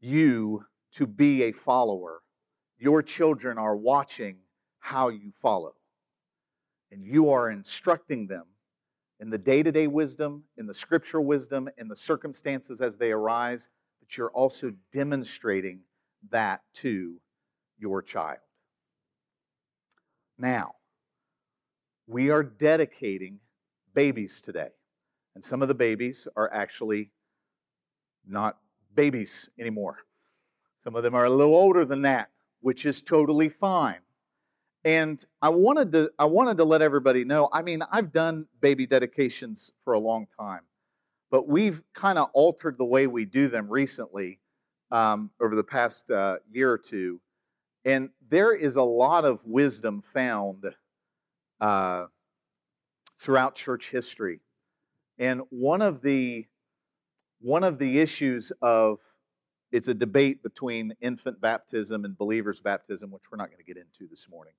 you 0.01 0.65
to 0.95 1.07
be 1.07 1.45
a 1.45 1.53
follower, 1.53 2.23
your 2.79 3.03
children 3.03 3.59
are 3.59 3.77
watching 3.77 4.37
how 4.81 5.11
you 5.11 5.33
follow. 5.41 5.75
And 6.91 7.05
you 7.05 7.31
are 7.31 7.51
instructing 7.51 8.27
them 8.27 8.45
in 9.21 9.31
the 9.31 9.39
day 9.39 9.63
to 9.63 9.73
day 9.73 9.87
wisdom, 9.87 10.45
in 10.57 10.67
the 10.67 10.75
scriptural 10.75 11.25
wisdom, 11.25 11.69
in 11.79 11.89
the 11.89 11.97
circumstances 11.97 12.81
as 12.81 12.97
they 12.97 13.11
arise, 13.11 13.69
but 14.01 14.17
you're 14.17 14.31
also 14.31 14.73
demonstrating 14.93 15.81
that 16.31 16.63
to 16.75 17.17
your 17.79 18.03
child. 18.03 18.39
Now, 20.39 20.75
we 22.07 22.31
are 22.31 22.43
dedicating 22.43 23.39
babies 23.95 24.41
today. 24.41 24.69
And 25.35 25.45
some 25.45 25.63
of 25.63 25.69
the 25.69 25.75
babies 25.75 26.27
are 26.37 26.53
actually 26.53 27.11
not 28.27 28.59
babies 28.95 29.49
anymore. 29.59 29.99
Some 30.83 30.97
of 30.97 31.03
them 31.03 31.15
are 31.15 31.25
a 31.25 31.31
little 31.31 31.55
older 31.55 31.85
than 31.85 32.03
that, 32.03 32.31
which 32.61 32.87
is 32.87 33.03
totally 33.03 33.49
fine. 33.49 33.99
And 34.89 35.23
I 35.43 35.51
wanted 35.51 35.93
to 35.93 36.11
I 36.19 36.25
wanted 36.25 36.57
to 36.57 36.65
let 36.65 36.81
everybody 36.81 37.23
know. 37.23 37.51
I 37.53 37.61
mean, 37.61 37.83
I've 37.93 38.11
done 38.11 38.47
baby 38.63 38.87
dedications 38.87 39.71
for 39.85 39.93
a 39.93 39.99
long 39.99 40.27
time, 40.41 40.63
but 41.31 41.47
we've 41.47 41.83
kind 41.95 42.19
of 42.19 42.31
altered 42.33 42.79
the 42.79 42.87
way 42.87 43.07
we 43.07 43.27
do 43.27 43.49
them 43.49 43.69
recently 43.69 44.41
um, 44.91 45.31
over 45.43 45.55
the 45.55 45.63
past 45.63 46.11
uh, 46.11 46.39
year 46.51 46.73
or 46.73 46.79
two. 46.79 47.21
And 47.85 48.09
there 48.31 48.55
is 48.55 48.77
a 48.77 48.83
lot 48.83 49.27
of 49.27 49.41
wisdom 49.45 50.03
found 50.15 50.65
uh, 51.61 52.07
throughout 53.21 53.57
church 53.57 53.91
history. 53.91 54.41
And 55.19 55.43
one 55.51 55.83
of 55.83 56.01
the 56.01 56.47
one 57.43 57.63
of 57.63 57.79
the 57.79 58.01
issues 58.01 58.53
of 58.63 59.01
it's 59.71 59.89
a 59.89 59.95
debate 59.95 60.43
between 60.43 60.95
infant 61.03 61.43
baptism 61.43 62.07
and 62.07 62.17
believers 62.17 62.59
baptism, 62.59 63.11
which 63.11 63.25
we're 63.31 63.37
not 63.37 63.51
going 63.51 63.59
to 63.59 63.65
get 63.65 63.77
into 63.77 64.09
this 64.09 64.27
morning. 64.31 64.55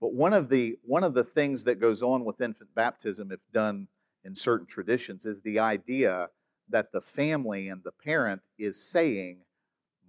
But 0.00 0.14
one 0.14 0.32
of 0.32 0.48
the 0.48 0.78
one 0.84 1.04
of 1.04 1.14
the 1.14 1.24
things 1.24 1.64
that 1.64 1.80
goes 1.80 2.02
on 2.02 2.24
with 2.24 2.40
infant 2.40 2.74
baptism, 2.74 3.32
if 3.32 3.40
done 3.52 3.88
in 4.24 4.34
certain 4.34 4.66
traditions, 4.66 5.26
is 5.26 5.40
the 5.42 5.58
idea 5.58 6.28
that 6.68 6.92
the 6.92 7.00
family 7.00 7.68
and 7.68 7.82
the 7.82 7.92
parent 7.92 8.42
is 8.58 8.80
saying, 8.80 9.38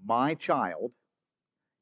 "My 0.03 0.35
child 0.35 0.91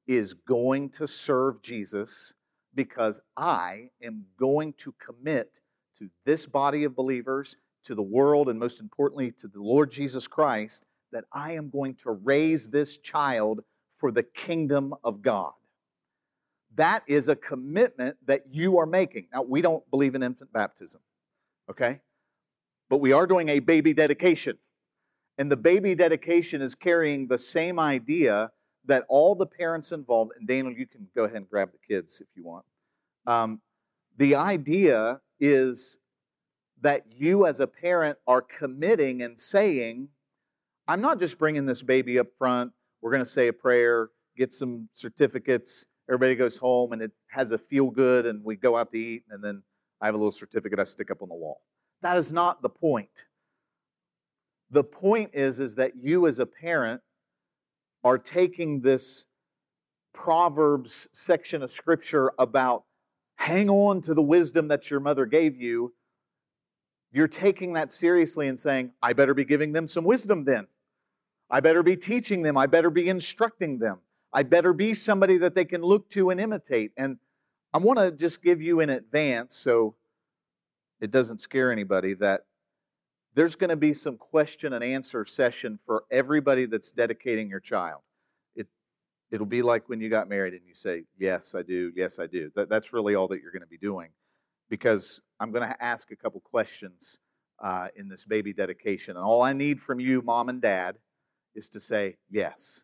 is 0.08 0.34
going 0.34 0.90
to 0.92 1.08
serve 1.08 1.62
Jesus 1.62 2.34
because 2.76 3.20
I 3.36 3.90
am 4.02 4.26
going 4.40 4.74
to 4.74 4.94
commit 4.94 5.60
to 6.00 6.10
this 6.26 6.46
body 6.46 6.84
of 6.84 6.96
believers, 6.96 7.58
to 7.86 7.96
the 7.96 8.04
world, 8.04 8.50
and 8.50 8.60
most 8.60 8.80
importantly, 8.80 9.32
to 9.32 9.48
the 9.48 9.62
Lord 9.62 9.92
Jesus 9.92 10.28
Christ, 10.28 10.86
that 11.12 11.26
I 11.32 11.54
am 11.54 11.70
going 11.70 11.96
to 11.96 12.12
raise 12.12 12.70
this 12.70 12.98
child 12.98 13.64
for 13.98 14.12
the 14.12 14.24
kingdom 14.24 14.94
of 15.04 15.22
God. 15.22 15.54
That 16.78 17.04
is 17.08 17.28
a 17.28 17.36
commitment 17.36 18.18
that 18.28 18.44
you 18.52 18.78
are 18.78 18.86
making. 18.86 19.28
Now, 19.34 19.42
we 19.42 19.62
don't 19.62 19.84
believe 19.90 20.14
in 20.14 20.22
infant 20.22 20.54
baptism, 20.54 21.02
okay? 21.70 22.00
But 22.90 22.98
we 22.98 23.14
are 23.14 23.26
doing 23.26 23.50
a 23.50 23.60
baby 23.60 23.94
dedication. 23.94 24.58
And 25.40 25.52
the 25.52 25.58
baby 25.58 25.96
dedication 25.96 26.62
is 26.62 26.76
carrying 26.76 27.28
the 27.28 27.38
same 27.38 27.80
idea 27.80 28.52
that 28.86 29.06
all 29.10 29.34
the 29.34 29.46
parents 29.46 29.92
involved, 29.92 30.34
and 30.38 30.48
Daniel, 30.48 30.72
you 30.72 30.86
can 30.86 31.08
go 31.16 31.24
ahead 31.24 31.38
and 31.38 31.50
grab 31.50 31.72
the 31.72 31.80
kids 31.94 32.22
if 32.22 32.28
you 32.36 32.44
want. 32.44 32.66
Um, 33.26 33.60
the 34.18 34.36
idea 34.36 35.20
is 35.40 35.98
that 36.82 37.06
you 37.12 37.48
as 37.48 37.60
a 37.60 37.68
parent 37.68 38.20
are 38.28 38.42
committing 38.42 39.24
and 39.24 39.40
saying, 39.40 40.10
I'm 40.88 41.02
not 41.02 41.20
just 41.20 41.40
bringing 41.40 41.66
this 41.66 41.82
baby 41.82 42.20
up 42.20 42.28
front, 42.38 42.72
we're 43.02 43.12
going 43.12 43.26
to 43.26 43.30
say 43.30 43.48
a 43.48 43.54
prayer, 43.54 44.10
get 44.38 44.54
some 44.54 44.88
certificates, 44.94 45.86
everybody 46.10 46.36
goes 46.36 46.58
home 46.58 46.94
and 46.94 47.02
it 47.02 47.12
has 47.28 47.52
a 47.52 47.58
feel 47.58 47.90
good 47.90 48.26
and 48.26 48.44
we 48.44 48.56
go 48.56 48.78
out 48.78 48.92
to 48.92 48.98
eat 48.98 49.24
and 49.30 49.44
then 49.44 49.62
I 50.02 50.06
have 50.06 50.16
a 50.16 50.18
little 50.18 50.32
certificate 50.32 50.80
I 50.80 50.84
stick 50.84 51.12
up 51.12 51.22
on 51.22 51.30
the 51.30 51.36
wall. 51.36 51.62
That 52.02 52.18
is 52.18 52.32
not 52.32 52.62
the 52.62 52.70
point. 52.70 53.26
The 54.72 54.84
point 54.84 55.32
is 55.34 55.60
is 55.60 55.76
that 55.76 55.94
you 55.96 56.28
as 56.28 56.40
a 56.40 56.46
parent 56.46 57.02
are 58.04 58.18
taking 58.18 58.82
this 58.82 59.26
Proverbs 60.14 61.08
section 61.14 61.62
of 61.62 61.70
scripture 61.70 62.32
about 62.40 62.84
hang 63.36 63.70
on 63.70 64.02
to 64.02 64.14
the 64.14 64.22
wisdom 64.22 64.68
that 64.70 64.90
your 64.90 65.00
mother 65.00 65.26
gave 65.26 65.56
you. 65.56 65.94
You're 67.12 67.28
taking 67.28 67.74
that 67.74 67.92
seriously 67.92 68.48
and 68.48 68.60
saying, 68.60 68.92
I 69.02 69.14
better 69.14 69.34
be 69.34 69.46
giving 69.46 69.72
them 69.72 69.88
some 69.88 70.04
wisdom 70.04 70.44
then. 70.44 70.68
I 71.50 71.60
better 71.60 71.84
be 71.84 71.96
teaching 71.96 72.42
them. 72.42 72.58
I 72.58 72.66
better 72.66 72.90
be 72.90 73.08
instructing 73.08 73.80
them. 73.80 74.00
I 74.38 74.44
better 74.44 74.72
be 74.72 74.94
somebody 74.94 75.40
that 75.40 75.56
they 75.56 75.66
can 75.66 75.82
look 75.82 76.12
to 76.12 76.30
and 76.30 76.40
imitate. 76.40 76.92
And 76.96 77.18
I 77.74 77.80
want 77.80 77.98
to 77.98 78.12
just 78.12 78.44
give 78.44 78.62
you 78.62 78.82
in 78.82 78.92
advance 78.92 79.56
so 79.56 79.96
it 81.02 81.10
doesn't 81.10 81.42
scare 81.42 81.72
anybody 81.72 82.14
that 82.14 82.42
there's 83.34 83.56
going 83.56 83.72
to 83.72 83.76
be 83.76 83.96
some 83.96 84.16
question 84.16 84.74
and 84.74 84.84
answer 84.84 85.26
session 85.26 85.80
for 85.88 86.04
everybody 86.12 86.68
that's 86.68 86.92
dedicating 86.92 87.50
your 87.50 87.60
child. 87.60 88.02
It, 88.56 88.68
it'll 89.32 89.48
be 89.48 89.64
like 89.64 89.90
when 89.90 90.02
you 90.02 90.08
got 90.08 90.30
married 90.30 90.54
and 90.54 90.62
you 90.68 90.76
say, 90.76 91.06
Yes, 91.18 91.56
I 91.56 91.64
do. 91.64 91.92
Yes, 91.96 92.20
I 92.20 92.28
do. 92.28 92.52
That, 92.56 92.70
that's 92.70 92.94
really 92.94 93.16
all 93.16 93.28
that 93.30 93.42
you're 93.42 93.52
going 93.52 93.64
to 93.64 93.68
be 93.68 93.80
doing 93.80 94.10
because 94.70 95.20
I'm 95.40 95.52
going 95.52 95.68
to 95.68 95.84
ask 95.84 96.12
a 96.12 96.16
couple 96.16 96.42
questions 96.42 97.18
uh, 97.58 97.88
in 97.96 98.08
this 98.08 98.24
baby 98.24 98.54
dedication. 98.54 99.16
And 99.16 99.26
all 99.26 99.42
I 99.42 99.54
need 99.54 99.82
from 99.82 100.00
you, 100.00 100.22
mom 100.22 100.50
and 100.50 100.62
dad, 100.62 101.00
is 101.56 101.70
to 101.70 101.80
say, 101.80 102.18
Yes, 102.30 102.84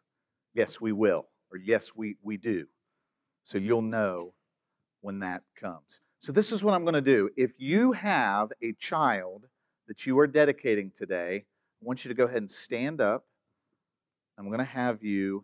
yes, 0.55 0.81
we 0.81 0.91
will, 0.91 1.27
or 1.53 1.57
Yes, 1.57 1.91
we, 1.95 2.17
we 2.23 2.37
do. 2.37 2.65
So 3.43 3.57
you'll 3.57 3.81
know 3.81 4.33
when 5.01 5.19
that 5.19 5.43
comes. 5.59 5.99
So, 6.19 6.31
this 6.31 6.53
is 6.53 6.63
what 6.63 6.73
I'm 6.73 6.83
going 6.83 6.93
to 6.93 7.01
do. 7.01 7.29
If 7.35 7.51
you 7.57 7.91
have 7.91 8.51
a 8.61 8.73
child 8.73 9.45
that 9.87 10.05
you 10.05 10.17
are 10.19 10.27
dedicating 10.27 10.91
today, 10.95 11.43
I 11.45 11.85
want 11.85 12.05
you 12.05 12.09
to 12.09 12.15
go 12.15 12.23
ahead 12.23 12.37
and 12.37 12.49
stand 12.49 13.01
up. 13.01 13.25
I'm 14.37 14.47
going 14.47 14.59
to 14.59 14.65
have 14.65 15.03
you 15.03 15.43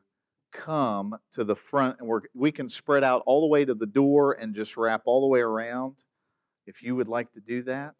come 0.54 1.16
to 1.34 1.44
the 1.44 1.56
front, 1.56 1.98
and 2.00 2.08
we're, 2.08 2.22
we 2.34 2.52
can 2.52 2.70
spread 2.70 3.04
out 3.04 3.24
all 3.26 3.42
the 3.42 3.48
way 3.48 3.66
to 3.66 3.74
the 3.74 3.86
door 3.86 4.34
and 4.34 4.56
just 4.56 4.78
wrap 4.78 5.02
all 5.06 5.22
the 5.22 5.28
way 5.28 5.42
around 5.42 5.96
if 6.66 6.82
you 6.82 6.96
would 6.96 7.10
like 7.10 7.32
to 7.34 7.42
do 7.42 7.64
that. 7.64 7.94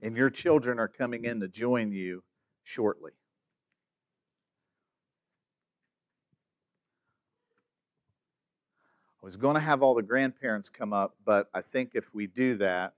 And 0.00 0.16
your 0.16 0.30
children 0.30 0.78
are 0.78 0.88
coming 0.88 1.24
in 1.24 1.40
to 1.40 1.48
join 1.48 1.90
you 1.90 2.22
shortly. 2.62 3.17
Was 9.28 9.36
going 9.36 9.56
to 9.56 9.60
have 9.60 9.82
all 9.82 9.94
the 9.94 10.02
grandparents 10.02 10.70
come 10.70 10.94
up, 10.94 11.14
but 11.26 11.50
I 11.52 11.60
think 11.60 11.90
if 11.92 12.04
we 12.14 12.26
do 12.26 12.56
that, 12.56 12.94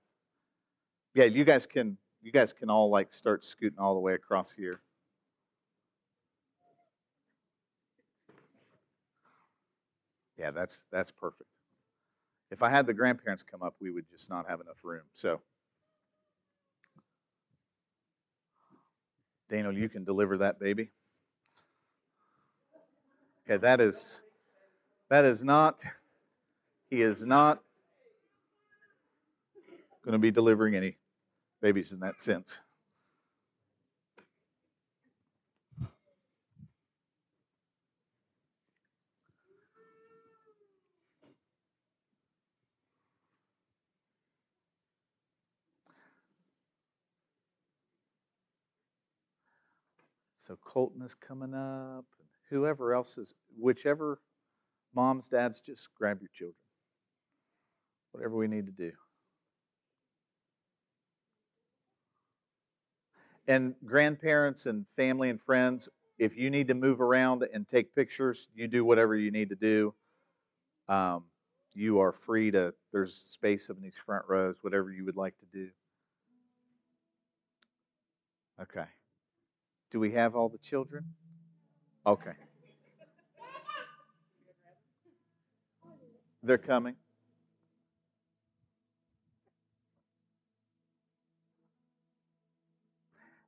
yeah, 1.13 1.25
you 1.25 1.45
guys 1.45 1.67
can 1.67 1.97
you 2.23 2.31
guys 2.31 2.53
can 2.53 2.71
all 2.71 2.89
like 2.89 3.13
start 3.13 3.45
scooting 3.45 3.81
all 3.81 3.95
the 3.95 4.01
way 4.01 4.15
across 4.15 4.53
here. 4.53 4.81
Yeah, 10.39 10.53
that's 10.53 10.83
that's 10.93 11.11
perfect. 11.11 11.51
If 12.53 12.63
I 12.63 12.71
had 12.71 12.87
the 12.87 12.95
grandparents 12.95 13.43
come 13.43 13.65
up, 13.65 13.75
we 13.81 13.91
would 13.91 14.09
just 14.09 14.31
not 14.31 14.49
have 14.49 14.61
enough 14.61 14.79
room. 14.85 15.03
So 15.15 15.41
Daniel, 19.49 19.77
you 19.77 19.89
can 19.89 20.05
deliver 20.05 20.39
that 20.39 20.61
baby. 20.61 20.93
Okay, 23.45 23.57
that 23.57 23.81
is 23.81 24.23
that 25.09 25.25
is 25.25 25.43
not 25.43 25.85
he 26.91 27.03
is 27.03 27.25
not 27.25 27.61
going 30.05 30.13
to 30.13 30.19
be 30.19 30.33
delivering 30.33 30.75
any 30.75 30.97
babies 31.63 31.93
in 31.93 32.01
that 32.01 32.21
sense. 32.21 32.59
So 50.47 50.59
Colton 50.65 51.03
is 51.03 51.15
coming 51.15 51.55
up. 51.55 52.05
Whoever 52.49 52.93
else 52.93 53.17
is, 53.17 53.33
whichever 53.57 54.21
moms, 54.93 55.29
dads, 55.29 55.61
just 55.61 55.89
grab 55.95 56.19
your 56.21 56.31
children. 56.35 56.57
Whatever 58.13 58.37
we 58.37 58.49
need 58.49 58.67
to 58.67 58.73
do. 58.73 58.93
And 63.47 63.75
grandparents 63.85 64.67
and 64.67 64.87
family 64.97 65.31
and 65.31 65.41
friends, 65.41 65.89
if 66.19 66.37
you 66.37 66.51
need 66.51 66.69
to 66.69 66.75
move 66.75 67.01
around 67.01 67.45
and 67.53 67.67
take 67.69 67.95
pictures, 67.95 68.47
you 68.55 68.69
do 68.69 68.85
whatever 68.85 69.17
you 69.17 69.31
need 69.31 69.49
to 69.49 69.57
do. 69.57 69.95
Um, 70.89 71.25
you 71.73 72.01
are 72.01 72.13
free 72.13 72.51
to, 72.51 72.75
there's 72.93 73.15
space 73.15 73.71
up 73.71 73.77
in 73.77 73.83
these 73.83 73.99
front 74.05 74.25
rows, 74.29 74.57
whatever 74.61 74.91
you 74.91 75.05
would 75.05 75.17
like 75.17 75.35
to 75.39 75.47
do. 75.53 75.69
Okay. 78.61 78.87
Do 79.91 79.99
we 79.99 80.13
have 80.13 80.37
all 80.37 80.49
the 80.49 80.59
children? 80.59 81.05
Okay. 82.07 82.35
They're 86.43 86.59
coming. 86.59 86.95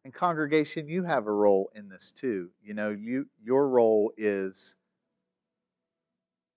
And 0.04 0.12
congregation, 0.12 0.88
you 0.88 1.04
have 1.04 1.26
a 1.26 1.32
role 1.32 1.70
in 1.74 1.88
this 1.88 2.12
too. 2.12 2.50
You 2.62 2.74
know, 2.74 2.90
you 2.90 3.26
your 3.42 3.68
role 3.68 4.12
is 4.16 4.74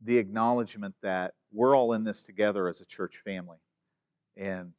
the 0.01 0.17
acknowledgement 0.17 0.95
that 1.03 1.33
we're 1.51 1.75
all 1.75 1.93
in 1.93 2.03
this 2.03 2.23
together 2.23 2.67
as 2.67 2.81
a 2.81 2.85
church 2.85 3.21
family. 3.23 3.57
And 4.35 4.73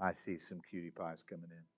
I 0.00 0.12
see 0.12 0.38
some 0.38 0.60
cutie 0.68 0.90
pies 0.90 1.24
coming 1.28 1.50
in. 1.50 1.73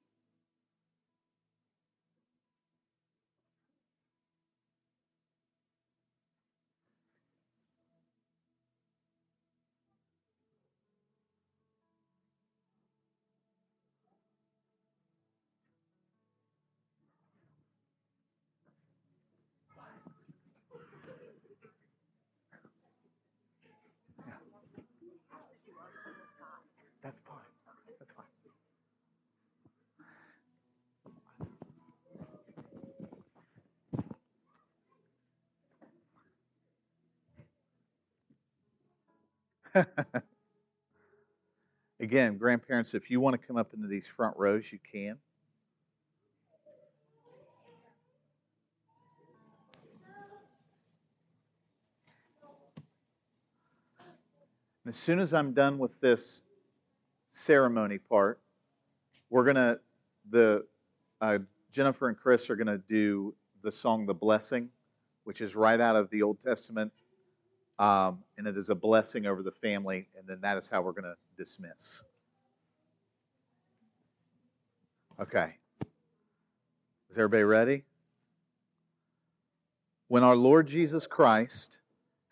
Again, 42.01 42.39
grandparents, 42.39 42.95
if 42.95 43.11
you 43.11 43.21
want 43.21 43.41
to 43.41 43.47
come 43.47 43.57
up 43.57 43.75
into 43.75 43.89
these 43.89 44.07
front 44.07 44.37
rows, 44.37 44.65
you 44.71 44.79
can. 44.91 45.17
As 54.87 54.97
soon 54.97 55.19
as 55.19 55.35
I'm 55.35 55.53
done 55.53 55.79
with 55.79 56.01
this 56.01 56.43
ceremony 57.33 57.99
part, 57.99 58.39
we're 59.31 59.45
gonna 59.45 59.81
the 60.31 60.65
uh, 61.21 61.39
Jennifer 61.73 62.09
and 62.09 62.17
Chris 62.17 62.49
are 62.51 62.57
gonna 62.57 62.79
do 62.79 63.35
the 63.62 63.73
song 63.73 64.07
"The 64.07 64.15
Blessing," 64.15 64.69
which 65.25 65.41
is 65.41 65.57
right 65.57 65.81
out 65.81 65.97
of 65.97 66.09
the 66.11 66.23
Old 66.23 66.41
Testament, 66.41 66.93
um, 67.79 68.23
and 68.39 68.47
it 68.47 68.57
is 68.57 68.71
a 68.71 68.75
blessing 68.75 69.27
over 69.27 69.43
the 69.43 69.53
family. 69.53 70.09
And 70.19 70.27
then 70.27 70.39
that 70.43 70.57
is 70.57 70.69
how 70.69 70.83
we're 70.83 70.93
gonna 70.93 71.17
dismiss. 71.37 72.03
Okay. 75.21 75.55
Is 77.11 77.17
everybody 77.17 77.45
ready? 77.45 77.85
When 80.09 80.23
our 80.23 80.37
Lord 80.37 80.67
Jesus 80.67 81.07
Christ 81.07 81.79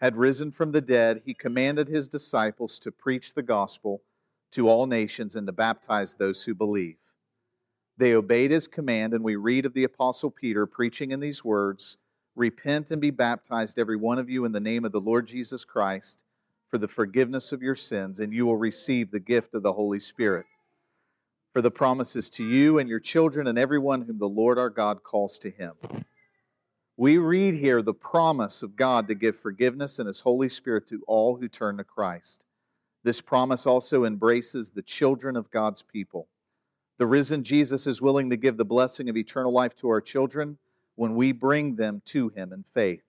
had 0.00 0.16
risen 0.16 0.52
from 0.52 0.70
the 0.70 0.80
dead, 0.80 1.22
he 1.24 1.34
commanded 1.34 1.88
his 1.88 2.08
disciples 2.08 2.78
to 2.80 2.92
preach 2.92 3.34
the 3.34 3.42
gospel 3.42 4.02
to 4.52 4.68
all 4.68 4.86
nations 4.86 5.34
and 5.36 5.46
to 5.46 5.52
baptize 5.52 6.14
those 6.14 6.42
who 6.42 6.54
believe. 6.54 6.96
They 7.96 8.14
obeyed 8.14 8.50
his 8.50 8.68
command, 8.68 9.14
and 9.14 9.24
we 9.24 9.36
read 9.36 9.66
of 9.66 9.74
the 9.74 9.84
Apostle 9.84 10.30
Peter 10.30 10.66
preaching 10.66 11.12
in 11.12 11.20
these 11.20 11.44
words 11.44 11.96
Repent 12.36 12.90
and 12.90 13.00
be 13.00 13.10
baptized, 13.10 13.78
every 13.78 13.96
one 13.96 14.18
of 14.18 14.28
you, 14.28 14.44
in 14.44 14.52
the 14.52 14.60
name 14.60 14.84
of 14.84 14.92
the 14.92 15.00
Lord 15.00 15.26
Jesus 15.26 15.64
Christ, 15.64 16.22
for 16.68 16.78
the 16.78 16.88
forgiveness 16.88 17.52
of 17.52 17.62
your 17.62 17.76
sins, 17.76 18.18
and 18.18 18.32
you 18.32 18.46
will 18.46 18.56
receive 18.56 19.10
the 19.10 19.20
gift 19.20 19.54
of 19.54 19.62
the 19.62 19.72
Holy 19.72 20.00
Spirit. 20.00 20.46
For 21.52 21.62
the 21.62 21.70
promises 21.70 22.28
to 22.30 22.44
you 22.44 22.78
and 22.78 22.88
your 22.88 22.98
children 22.98 23.46
and 23.46 23.56
everyone 23.56 24.02
whom 24.02 24.18
the 24.18 24.28
Lord 24.28 24.58
our 24.58 24.70
God 24.70 25.04
calls 25.04 25.38
to 25.38 25.50
him. 25.50 25.74
We 26.96 27.18
read 27.18 27.54
here 27.54 27.82
the 27.82 27.94
promise 27.94 28.62
of 28.62 28.74
God 28.74 29.06
to 29.08 29.14
give 29.14 29.38
forgiveness 29.38 30.00
and 30.00 30.08
his 30.08 30.18
Holy 30.18 30.48
Spirit 30.48 30.88
to 30.88 31.02
all 31.06 31.36
who 31.36 31.48
turn 31.48 31.76
to 31.76 31.84
Christ. 31.84 32.44
This 33.04 33.20
promise 33.20 33.66
also 33.66 34.04
embraces 34.04 34.70
the 34.70 34.82
children 34.82 35.36
of 35.36 35.50
God's 35.52 35.82
people. 35.82 36.26
The 36.98 37.06
risen 37.06 37.44
Jesus 37.44 37.86
is 37.86 38.00
willing 38.00 38.30
to 38.30 38.36
give 38.36 38.56
the 38.56 38.64
blessing 38.64 39.08
of 39.08 39.16
eternal 39.16 39.52
life 39.52 39.76
to 39.76 39.88
our 39.88 40.00
children 40.00 40.58
when 40.96 41.14
we 41.14 41.32
bring 41.32 41.76
them 41.76 42.02
to 42.06 42.28
Him 42.30 42.52
in 42.52 42.64
faith. 42.74 43.02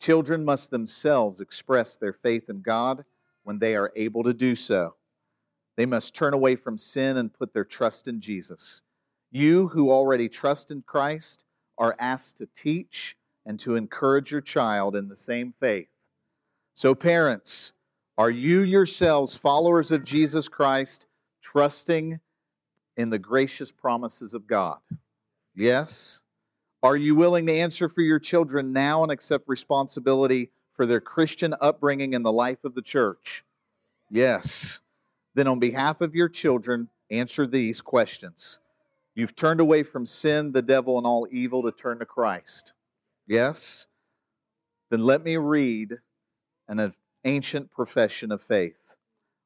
Children 0.00 0.44
must 0.44 0.70
themselves 0.70 1.40
express 1.40 1.96
their 1.96 2.12
faith 2.12 2.48
in 2.48 2.60
God 2.60 3.04
when 3.44 3.58
they 3.58 3.76
are 3.76 3.92
able 3.94 4.24
to 4.24 4.34
do 4.34 4.54
so. 4.54 4.94
They 5.76 5.86
must 5.86 6.14
turn 6.14 6.34
away 6.34 6.56
from 6.56 6.78
sin 6.78 7.16
and 7.16 7.32
put 7.32 7.54
their 7.54 7.64
trust 7.64 8.08
in 8.08 8.20
Jesus. 8.20 8.82
You 9.30 9.68
who 9.68 9.90
already 9.90 10.28
trust 10.28 10.70
in 10.70 10.82
Christ 10.82 11.44
are 11.78 11.96
asked 11.98 12.38
to 12.38 12.48
teach 12.56 13.16
and 13.46 13.58
to 13.60 13.76
encourage 13.76 14.30
your 14.30 14.40
child 14.40 14.94
in 14.96 15.08
the 15.08 15.16
same 15.16 15.54
faith. 15.58 15.88
So, 16.74 16.94
parents, 16.94 17.72
are 18.18 18.30
you 18.30 18.60
yourselves 18.60 19.34
followers 19.34 19.90
of 19.90 20.04
Jesus 20.04 20.48
Christ, 20.48 21.06
trusting 21.42 22.20
in 22.96 23.10
the 23.10 23.18
gracious 23.18 23.70
promises 23.70 24.34
of 24.34 24.46
God? 24.46 24.78
Yes. 25.54 26.20
Are 26.82 26.96
you 26.96 27.14
willing 27.14 27.46
to 27.46 27.54
answer 27.54 27.88
for 27.88 28.00
your 28.00 28.18
children 28.18 28.72
now 28.72 29.04
and 29.04 29.12
accept 29.12 29.48
responsibility 29.48 30.50
for 30.74 30.84
their 30.84 31.00
Christian 31.00 31.54
upbringing 31.60 32.14
in 32.14 32.22
the 32.22 32.32
life 32.32 32.64
of 32.64 32.74
the 32.74 32.82
church? 32.82 33.44
Yes. 34.10 34.80
Then, 35.34 35.46
on 35.46 35.60
behalf 35.60 36.00
of 36.00 36.14
your 36.14 36.28
children, 36.28 36.88
answer 37.10 37.46
these 37.46 37.80
questions. 37.80 38.58
You've 39.14 39.36
turned 39.36 39.60
away 39.60 39.84
from 39.84 40.06
sin, 40.06 40.52
the 40.52 40.62
devil, 40.62 40.98
and 40.98 41.06
all 41.06 41.28
evil 41.30 41.62
to 41.62 41.72
turn 41.72 42.00
to 42.00 42.06
Christ. 42.06 42.72
Yes? 43.26 43.86
Then 44.90 45.04
let 45.04 45.22
me 45.22 45.36
read 45.36 45.98
an 46.68 46.92
ancient 47.24 47.70
profession 47.70 48.32
of 48.32 48.42
faith. 48.42 48.80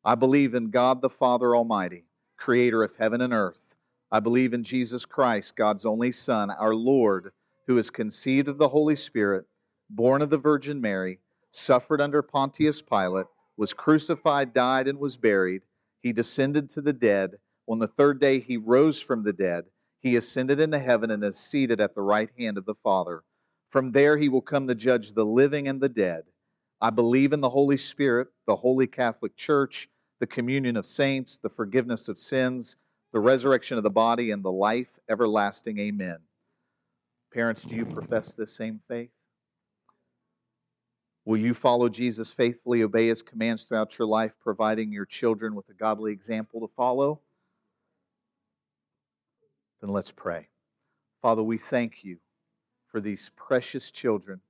I 0.04 0.14
believe 0.14 0.54
in 0.54 0.70
God 0.70 1.02
the 1.02 1.11
Father 1.11 1.54
Almighty, 1.54 2.04
creator 2.36 2.82
of 2.82 2.96
heaven 2.96 3.20
and 3.20 3.32
earth. 3.32 3.75
I 4.12 4.20
believe 4.20 4.54
in 4.54 4.62
Jesus 4.62 5.04
Christ, 5.04 5.57
God's 5.57 5.84
only 5.84 6.12
Son, 6.12 6.50
our 6.50 6.74
Lord, 6.74 7.32
who 7.66 7.76
is 7.76 7.90
conceived 7.90 8.46
of 8.46 8.57
the 8.57 8.68
Holy 8.68 8.94
Spirit, 8.94 9.46
born 9.90 10.22
of 10.22 10.30
the 10.30 10.38
Virgin 10.38 10.80
Mary, 10.80 11.18
suffered 11.50 12.00
under 12.00 12.22
Pontius 12.22 12.80
Pilate, 12.80 13.26
was 13.57 13.72
crucified, 13.74 14.54
died, 14.54 14.86
and 14.86 15.00
was 15.00 15.16
buried. 15.16 15.62
He 16.02 16.12
descended 16.12 16.70
to 16.70 16.80
the 16.80 16.92
dead. 16.92 17.38
On 17.66 17.80
the 17.80 17.88
third 17.88 18.20
day, 18.20 18.38
he 18.38 18.57
rose 18.57 19.00
from 19.00 19.24
the 19.24 19.32
dead. 19.32 19.64
He 20.02 20.14
ascended 20.14 20.61
into 20.61 20.78
heaven 20.78 21.11
and 21.11 21.24
is 21.24 21.36
seated 21.36 21.80
at 21.80 21.96
the 21.96 22.02
right 22.02 22.30
hand 22.38 22.59
of 22.59 22.64
the 22.64 22.76
Father. 22.76 23.24
From 23.70 23.90
there, 23.90 24.16
he 24.16 24.28
will 24.28 24.40
come 24.40 24.68
to 24.68 24.76
judge 24.76 25.12
the 25.12 25.26
living 25.26 25.66
and 25.66 25.80
the 25.80 25.88
dead. 25.88 26.22
I 26.80 26.90
believe 26.90 27.32
in 27.32 27.40
the 27.40 27.50
Holy 27.50 27.76
Spirit, 27.76 28.28
the 28.46 28.54
holy 28.54 28.86
Catholic 28.86 29.34
Church, 29.34 29.88
the 30.20 30.28
communion 30.28 30.76
of 30.76 30.86
saints, 30.86 31.38
the 31.42 31.50
forgiveness 31.50 32.09
of 32.09 32.18
sins 32.18 32.76
the 33.16 33.20
resurrection 33.20 33.78
of 33.78 33.82
the 33.82 33.88
body, 33.88 34.30
and 34.30 34.42
the 34.42 34.52
life 34.52 34.90
everlasting. 35.08 35.78
Amen. 35.78 36.18
Parents, 37.32 37.62
do 37.62 37.74
you 37.74 37.86
profess 37.86 38.34
this 38.34 38.54
same 38.54 38.78
faith? 38.88 39.08
Will 41.24 41.38
you 41.38 41.54
follow 41.54 41.88
Jesus 41.88 42.30
faithfully, 42.30 42.82
obey 42.82 43.08
his 43.08 43.22
commands 43.22 43.62
throughout 43.62 43.98
your 43.98 44.06
life, 44.06 44.32
providing 44.42 44.92
your 44.92 45.06
children 45.06 45.54
with 45.54 45.66
a 45.70 45.72
godly 45.72 46.12
example 46.12 46.60
to 46.60 46.70
follow? 46.76 47.18
Then 49.80 49.88
let's 49.88 50.10
pray. 50.10 50.48
Father, 51.22 51.42
we 51.42 51.56
thank 51.56 52.04
you 52.04 52.18
for 52.88 53.00
these 53.00 53.30
precious 53.34 53.90
children. 53.90 54.42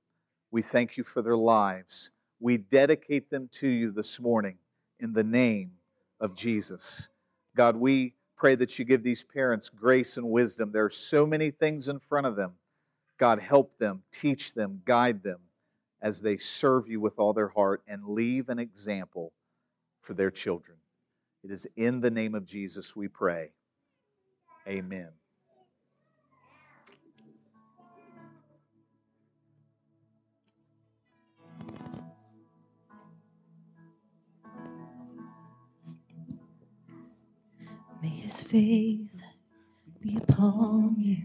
We 0.51 0.61
thank 0.61 0.97
you 0.97 1.05
for 1.05 1.21
their 1.21 1.37
lives. 1.37 2.11
We 2.41 2.57
dedicate 2.57 3.29
them 3.29 3.47
to 3.53 3.67
you 3.69 3.93
this 3.93 4.19
morning 4.19 4.57
in 4.99 5.13
the 5.13 5.23
name 5.23 5.71
of 6.19 6.35
Jesus. 6.35 7.07
God, 7.55 7.77
we 7.77 8.13
pray 8.37 8.55
that 8.55 8.77
you 8.77 8.85
give 8.85 9.03
these 9.03 9.23
parents 9.23 9.69
grace 9.69 10.17
and 10.17 10.29
wisdom. 10.29 10.71
There 10.71 10.85
are 10.85 10.91
so 10.91 11.25
many 11.25 11.51
things 11.51 11.87
in 11.87 11.99
front 11.99 12.27
of 12.27 12.35
them. 12.35 12.53
God, 13.17 13.39
help 13.39 13.77
them, 13.79 14.03
teach 14.13 14.53
them, 14.53 14.81
guide 14.85 15.23
them 15.23 15.39
as 16.01 16.21
they 16.21 16.37
serve 16.37 16.87
you 16.87 16.99
with 17.01 17.17
all 17.17 17.33
their 17.33 17.47
heart 17.47 17.81
and 17.87 18.05
leave 18.05 18.49
an 18.49 18.59
example 18.59 19.33
for 20.01 20.13
their 20.13 20.31
children. 20.31 20.77
It 21.43 21.51
is 21.51 21.67
in 21.75 21.99
the 21.99 22.11
name 22.11 22.35
of 22.35 22.45
Jesus 22.45 22.95
we 22.95 23.07
pray. 23.07 23.51
Amen. 24.67 25.09
His 38.37 38.43
faith 38.43 39.23
be 40.01 40.17
upon 40.17 40.95
you. 40.99 41.23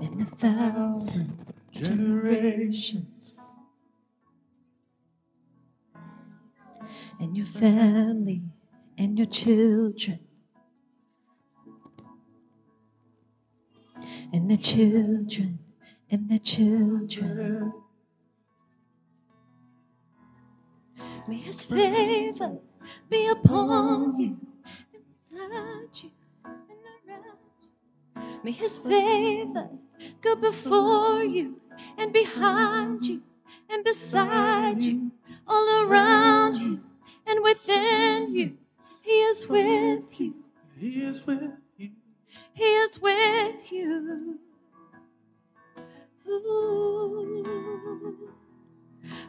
In 0.00 0.20
a 0.20 0.24
thousand 0.24 1.36
generations. 1.72 3.50
And 7.18 7.36
your 7.36 7.46
family 7.46 8.42
and 8.98 9.18
your 9.18 9.26
children. 9.26 10.20
And 14.32 14.50
the 14.50 14.56
children 14.56 15.58
and 16.10 16.28
the 16.28 16.38
children. 16.38 17.72
May 21.28 21.36
his 21.36 21.64
favor 21.64 22.58
be 23.08 23.28
upon 23.28 24.18
you 24.18 24.36
inside 24.94 26.02
you 26.02 26.10
and 26.44 26.54
around 27.08 27.38
you. 27.62 28.22
May 28.42 28.52
his 28.52 28.78
favor 28.78 29.68
go 30.20 30.36
before 30.36 31.24
you 31.24 31.60
and 31.98 32.12
behind 32.12 33.04
you 33.04 33.22
and 33.68 33.84
beside 33.84 34.80
you, 34.80 35.10
all 35.46 35.84
around 35.84 36.56
you 36.56 36.80
and 37.26 37.42
within 37.42 38.34
you. 38.34 38.56
He 39.02 39.10
is 39.10 39.48
with 39.48 40.20
you. 40.20 40.34
He 40.76 41.02
is 41.02 41.26
with 41.26 41.50
you. 41.76 41.90
He 42.52 42.64
is 42.64 43.00
with 43.00 43.72
you. 43.72 44.38
Ooh. 46.28 48.30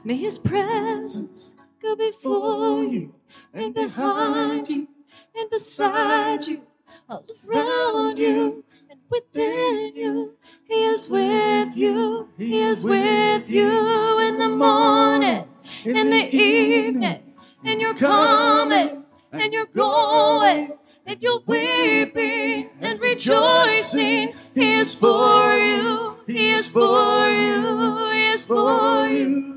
May 0.03 0.17
his 0.17 0.37
presence 0.37 1.55
go 1.83 1.95
before 1.97 2.83
you 2.85 3.13
and 3.53 3.75
behind 3.75 4.69
you 4.69 4.87
and 5.35 5.49
beside 5.49 6.47
you, 6.47 6.61
all 7.09 7.25
around 7.45 8.17
you 8.17 8.63
and 8.89 8.99
within 9.09 9.91
you. 9.93 10.33
He 10.65 10.85
is 10.85 11.09
with 11.09 11.75
you. 11.75 12.29
He 12.37 12.61
is 12.61 12.85
with 12.85 13.49
you 13.49 14.19
in 14.19 14.37
the 14.37 14.47
morning, 14.47 15.45
in 15.83 16.09
the 16.09 16.29
evening, 16.33 17.35
and 17.65 17.81
your 17.81 17.95
coming 17.95 19.03
and 19.33 19.51
your 19.51 19.65
going 19.65 20.77
and 21.05 21.21
your 21.21 21.41
weeping 21.45 22.69
and 22.79 22.99
rejoicing. 23.01 24.33
He 24.55 24.75
is 24.75 24.95
for 24.95 25.57
you. 25.57 26.17
He 26.27 26.51
is 26.51 26.69
for 26.69 27.27
you. 27.27 28.09
He 28.11 28.27
is 28.27 28.45
for 28.45 29.07
you. 29.09 29.52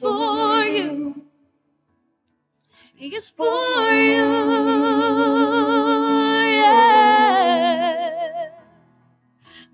For 0.00 0.64
you. 0.64 1.26
He 2.94 3.14
is 3.14 3.28
for 3.28 3.44
you. 3.92 4.24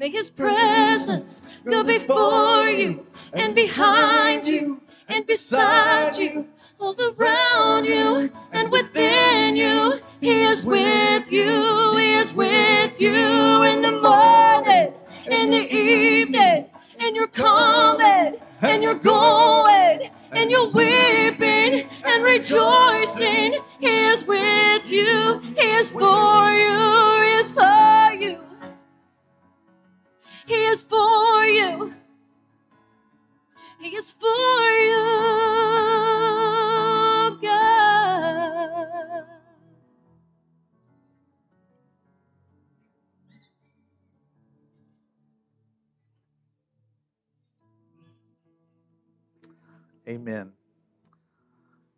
May 0.01 0.11
His 0.11 0.31
presence 0.31 1.47
go 1.65 1.85
before 1.85 2.69
you 2.69 3.07
and 3.33 3.55
behind 3.55 4.49
you 4.49 4.81
and 5.09 5.25
beside 5.27 6.17
you, 6.17 6.49
all 6.81 6.97
around 7.01 7.85
you 7.85 8.33
and 8.53 8.73
within 8.73 9.55
you. 9.55 10.01
He 10.21 10.43
is 10.43 10.65
with 10.65 11.31
you. 11.31 11.97
He 11.97 12.15
is 12.15 12.35
with 12.35 13.01
you 13.01 13.46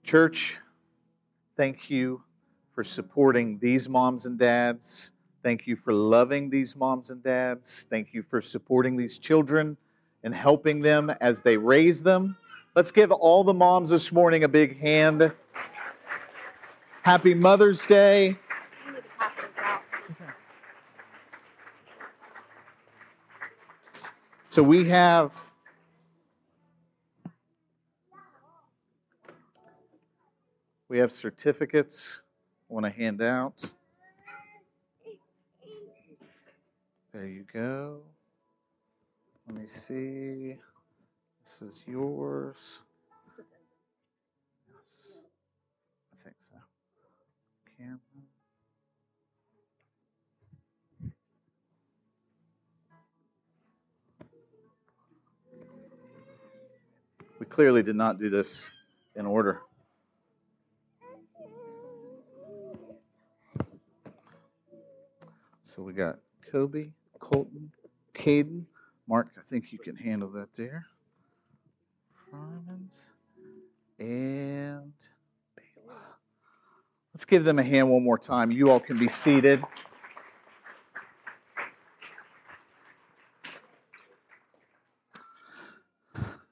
Church, 0.08 0.56
thank 1.58 1.90
you 1.90 2.22
for 2.74 2.82
supporting 2.82 3.58
these 3.60 3.90
moms 3.90 4.24
and 4.24 4.38
dads. 4.38 5.12
Thank 5.42 5.66
you 5.66 5.76
for 5.76 5.92
loving 5.92 6.48
these 6.48 6.74
moms 6.74 7.10
and 7.10 7.22
dads. 7.22 7.86
Thank 7.90 8.14
you 8.14 8.22
for 8.22 8.40
supporting 8.40 8.96
these 8.96 9.18
children 9.18 9.76
and 10.24 10.34
helping 10.34 10.80
them 10.80 11.10
as 11.20 11.42
they 11.42 11.58
raise 11.58 12.02
them. 12.02 12.38
Let's 12.74 12.90
give 12.90 13.12
all 13.12 13.44
the 13.44 13.52
moms 13.52 13.90
this 13.90 14.10
morning 14.10 14.44
a 14.44 14.48
big 14.48 14.80
hand. 14.80 15.30
Happy 17.02 17.34
Mother's 17.34 17.84
Day. 17.84 18.38
So 24.48 24.62
we 24.62 24.88
have 24.88 25.34
we 30.88 30.98
have 30.98 31.12
certificates 31.12 32.20
I 32.70 32.74
want 32.74 32.86
to 32.86 32.92
hand 32.92 33.22
out. 33.22 33.54
There 37.12 37.26
you 37.26 37.44
go. 37.52 38.00
Let 39.46 39.56
me 39.56 39.66
see. 39.66 40.56
This 41.42 41.70
is 41.70 41.80
yours. 41.86 42.56
Yes. 44.68 45.18
I 46.12 46.24
think 46.24 46.36
so. 46.50 46.58
Camera. 47.78 47.98
We 57.38 57.46
clearly 57.46 57.82
did 57.82 57.96
not 57.96 58.18
do 58.18 58.28
this 58.28 58.68
in 59.16 59.24
order. 59.24 59.62
So 65.78 65.84
we 65.84 65.92
got 65.92 66.18
Kobe, 66.50 66.88
Colton, 67.20 67.70
Caden. 68.12 68.64
Mark, 69.06 69.28
I 69.38 69.42
think 69.48 69.72
you 69.72 69.78
can 69.78 69.94
handle 69.94 70.28
that 70.32 70.48
there. 70.56 70.84
Farmans 72.34 72.96
and 74.00 74.92
Bela. 75.54 76.00
Let's 77.14 77.24
give 77.26 77.44
them 77.44 77.60
a 77.60 77.62
hand 77.62 77.88
one 77.88 78.02
more 78.02 78.18
time. 78.18 78.50
You 78.50 78.72
all 78.72 78.80
can 78.80 78.98
be 78.98 79.06
seated. 79.06 79.62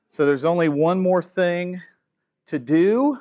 So 0.09 0.25
there's 0.25 0.45
only 0.45 0.69
one 0.69 1.01
more 1.01 1.21
thing 1.21 1.83
to 2.47 2.61
do. 2.61 3.19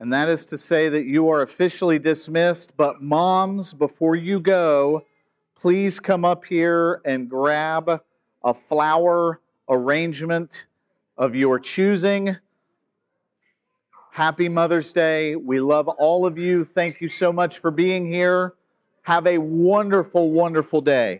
And 0.00 0.12
that 0.14 0.30
is 0.30 0.46
to 0.46 0.58
say 0.58 0.88
that 0.88 1.04
you 1.04 1.28
are 1.28 1.42
officially 1.42 1.98
dismissed. 1.98 2.74
But, 2.76 3.02
moms, 3.02 3.74
before 3.74 4.16
you 4.16 4.40
go, 4.40 5.04
please 5.56 6.00
come 6.00 6.24
up 6.24 6.44
here 6.44 7.02
and 7.04 7.28
grab 7.28 8.00
a 8.42 8.54
flower 8.54 9.40
arrangement 9.68 10.64
of 11.18 11.34
your 11.34 11.60
choosing. 11.60 12.34
Happy 14.10 14.48
Mother's 14.48 14.92
Day. 14.92 15.36
We 15.36 15.60
love 15.60 15.86
all 15.86 16.24
of 16.24 16.38
you. 16.38 16.64
Thank 16.64 17.02
you 17.02 17.08
so 17.08 17.30
much 17.30 17.58
for 17.58 17.70
being 17.70 18.10
here. 18.10 18.54
Have 19.02 19.26
a 19.26 19.36
wonderful, 19.38 20.30
wonderful 20.30 20.80
day. 20.80 21.18